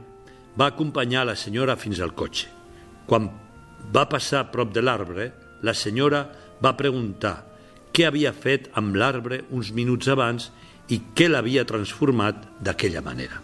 va 0.58 0.70
acompanyar 0.72 1.26
la 1.26 1.38
senyora 1.38 1.78
fins 1.78 2.02
al 2.02 2.14
cotxe. 2.18 2.50
Quan 3.06 3.30
va 3.92 4.06
passar 4.10 4.52
prop 4.52 4.72
de 4.74 4.84
l'arbre, 4.84 5.32
la 5.64 5.74
senyora 5.74 6.28
va 6.64 6.78
preguntar 6.78 7.36
què 7.94 8.08
havia 8.08 8.34
fet 8.34 8.70
amb 8.80 8.96
l'arbre 8.98 9.44
uns 9.54 9.72
minuts 9.76 10.10
abans 10.10 10.50
i 10.90 11.00
què 11.16 11.30
l'havia 11.30 11.66
transformat 11.66 12.48
d'aquella 12.64 13.04
manera. 13.06 13.40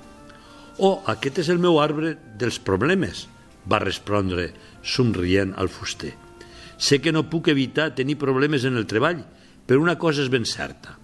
«Oh, 0.79 1.03
aquest 1.11 1.43
és 1.43 1.49
el 1.51 1.59
meu 1.59 1.79
arbre 1.79 2.15
dels 2.39 2.59
problemes», 2.59 3.27
va 3.69 3.81
respondre, 3.83 4.49
somrient 4.81 5.53
al 5.59 5.69
fuster. 5.69 6.13
«Sé 6.77 7.01
que 7.03 7.11
no 7.11 7.27
puc 7.29 7.49
evitar 7.51 7.91
tenir 7.95 8.15
problemes 8.17 8.63
en 8.65 8.79
el 8.79 8.87
treball, 8.87 9.19
però 9.67 9.83
una 9.83 9.97
cosa 9.99 10.23
és 10.23 10.31
ben 10.31 10.47
certa. 10.47 10.95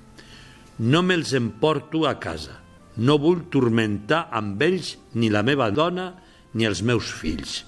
No 0.80 1.04
me'ls 1.04 1.34
emporto 1.38 2.06
a 2.08 2.16
casa. 2.20 2.62
No 2.98 3.20
vull 3.20 3.44
tormentar 3.52 4.26
amb 4.32 4.62
ells 4.64 4.96
ni 5.14 5.30
la 5.30 5.44
meva 5.44 5.68
dona 5.72 6.14
ni 6.56 6.66
els 6.66 6.82
meus 6.82 7.12
fills. 7.12 7.62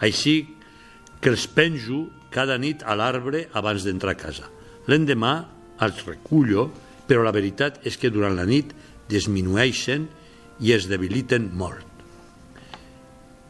Així 0.00 0.40
que 1.20 1.30
els 1.32 1.46
penjo 1.46 2.06
cada 2.32 2.56
nit 2.58 2.82
a 2.86 2.96
l'arbre 2.96 3.46
abans 3.58 3.84
d'entrar 3.84 4.16
a 4.16 4.20
casa. 4.20 4.46
L'endemà 4.88 5.34
els 5.84 6.04
recullo, 6.06 6.68
però 7.06 7.24
la 7.24 7.34
veritat 7.34 7.80
és 7.86 7.98
que 8.00 8.10
durant 8.12 8.36
la 8.36 8.46
nit 8.48 8.72
disminueixen 9.10 10.06
i 10.60 10.72
es 10.72 10.86
debiliten 10.88 11.50
molt. 11.56 11.86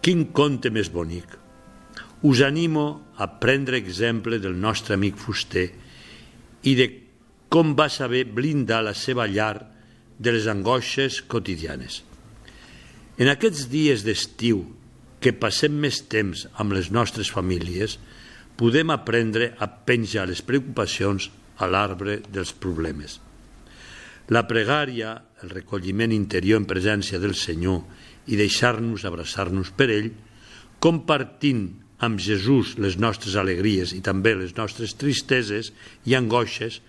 Quin 0.01 0.31
conte 0.33 0.71
més 0.73 0.89
bonic! 0.91 1.37
Us 2.23 2.43
animo 2.45 3.13
a 3.17 3.27
prendre 3.41 3.79
exemple 3.81 4.39
del 4.41 4.57
nostre 4.57 4.97
amic 4.97 5.17
fuster 5.17 5.71
i 6.69 6.75
de 6.77 6.89
com 7.51 7.73
va 7.77 7.89
saber 7.89 8.27
blindar 8.29 8.83
la 8.85 8.95
seva 8.95 9.27
llar 9.27 9.57
de 10.21 10.33
les 10.33 10.47
angoixes 10.49 11.23
quotidianes. 11.29 12.03
En 13.21 13.29
aquests 13.33 13.67
dies 13.73 14.05
d'estiu 14.05 14.63
que 15.21 15.35
passem 15.37 15.77
més 15.77 16.01
temps 16.09 16.47
amb 16.61 16.73
les 16.77 16.91
nostres 16.91 17.31
famílies, 17.33 17.99
podem 18.57 18.93
aprendre 18.93 19.53
a 19.61 19.69
penjar 19.69 20.27
les 20.29 20.43
preocupacions 20.45 21.31
a 21.61 21.69
l'arbre 21.69 22.19
dels 22.33 22.53
problemes. 22.57 23.21
La 24.31 24.47
pregària, 24.49 25.15
el 25.43 25.53
recolliment 25.53 26.13
interior 26.15 26.61
en 26.61 26.67
presència 26.69 27.19
del 27.21 27.35
Senyor 27.35 27.83
i 28.31 28.39
deixar-nos 28.39 29.05
abraçar-nos 29.05 29.73
per 29.77 29.89
ell, 29.91 30.11
compartint 30.81 31.67
amb 32.01 32.21
Jesús 32.23 32.77
les 32.81 32.97
nostres 32.97 33.37
alegries 33.37 33.93
i 33.93 34.01
també 34.05 34.33
les 34.39 34.55
nostres 34.57 34.95
tristeses 34.97 35.73
i 36.09 36.17
angoixes, 36.17 36.81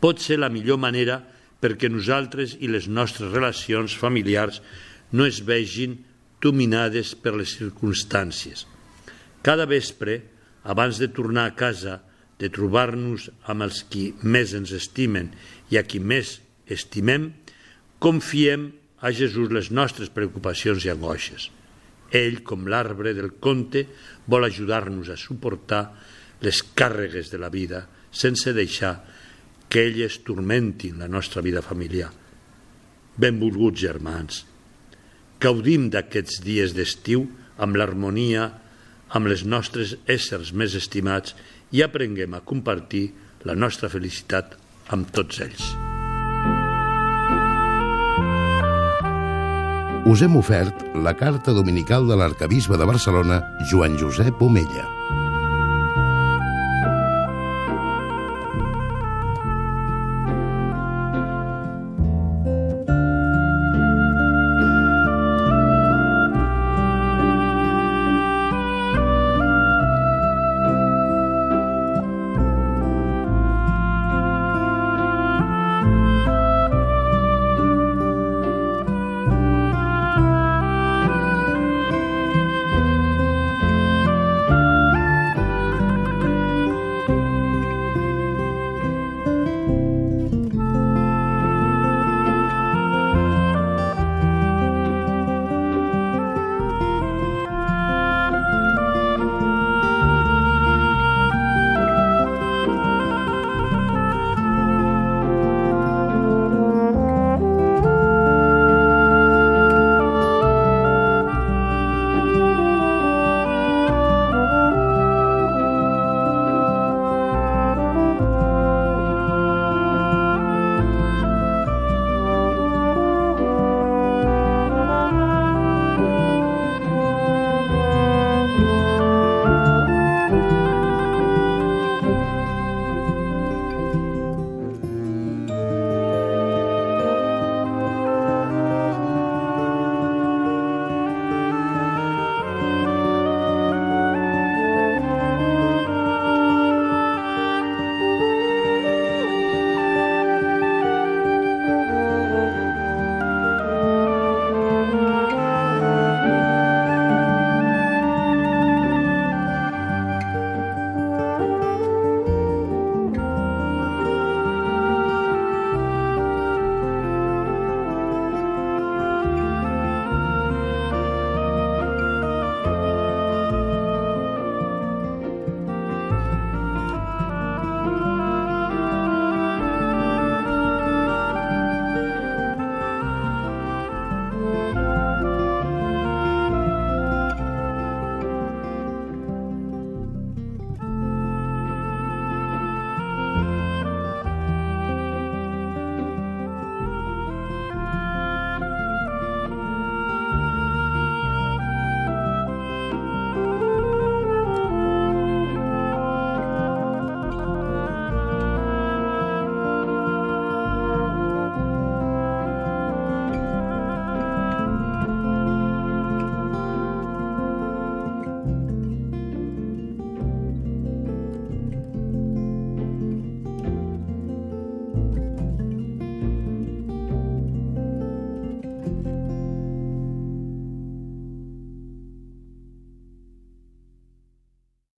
pot 0.00 0.20
ser 0.20 0.40
la 0.40 0.50
millor 0.52 0.80
manera 0.82 1.20
perquè 1.60 1.88
nosaltres 1.92 2.56
i 2.60 2.68
les 2.68 2.88
nostres 2.88 3.32
relacions 3.32 3.94
familiars 3.96 4.60
no 5.12 5.26
es 5.28 5.40
vegin 5.44 5.98
dominades 6.42 7.14
per 7.14 7.34
les 7.36 7.54
circumstàncies. 7.58 8.66
Cada 9.44 9.66
vespre, 9.68 10.20
abans 10.64 11.00
de 11.00 11.08
tornar 11.08 11.46
a 11.48 11.56
casa, 11.56 12.00
de 12.40 12.48
trobar-nos 12.48 13.28
amb 13.52 13.66
els 13.66 13.82
qui 13.92 14.10
més 14.22 14.54
ens 14.56 14.72
estimen 14.72 15.30
i 15.72 15.76
a 15.76 15.84
qui 15.84 16.00
més 16.00 16.38
estimem, 16.68 17.30
confiem 18.00 18.70
a 19.00 19.12
Jesús 19.12 19.52
les 19.52 19.70
nostres 19.72 20.12
preocupacions 20.12 20.84
i 20.84 20.92
angoixes. 20.92 21.50
Ell, 22.10 22.40
com 22.42 22.66
l'arbre 22.66 23.12
del 23.14 23.36
conte, 23.38 23.84
vol 24.26 24.48
ajudar-nos 24.48 25.12
a 25.12 25.18
suportar 25.20 25.84
les 26.40 26.62
càrregues 26.74 27.30
de 27.30 27.38
la 27.38 27.52
vida 27.52 27.84
sense 28.10 28.52
deixar 28.56 28.96
que 29.70 29.84
elles 29.86 30.18
turmentin 30.26 30.98
la 30.98 31.08
nostra 31.08 31.44
vida 31.44 31.62
familiar. 31.62 32.10
Benvolguts 33.20 33.78
germans, 33.78 34.40
gaudim 35.40 35.88
d'aquests 35.92 36.42
dies 36.44 36.74
d'estiu 36.76 37.26
amb 37.60 37.76
l'harmonia 37.76 38.50
amb 39.10 39.30
les 39.30 39.42
nostres 39.44 39.96
éssers 40.06 40.52
més 40.52 40.76
estimats 40.78 41.34
i 41.74 41.82
aprenguem 41.82 42.34
a 42.34 42.44
compartir 42.44 43.10
la 43.48 43.56
nostra 43.56 43.90
felicitat 43.90 44.56
amb 44.94 45.10
tots 45.14 45.40
ells. 45.40 45.72
Us 50.10 50.22
hem 50.24 50.38
ofert 50.40 50.86
la 51.04 51.12
carta 51.14 51.52
dominical 51.54 52.08
de 52.08 52.16
l'arcabisbe 52.18 52.78
de 52.80 52.88
Barcelona, 52.88 53.42
Joan 53.70 53.98
Josep 54.00 54.40
Omella. 54.42 54.99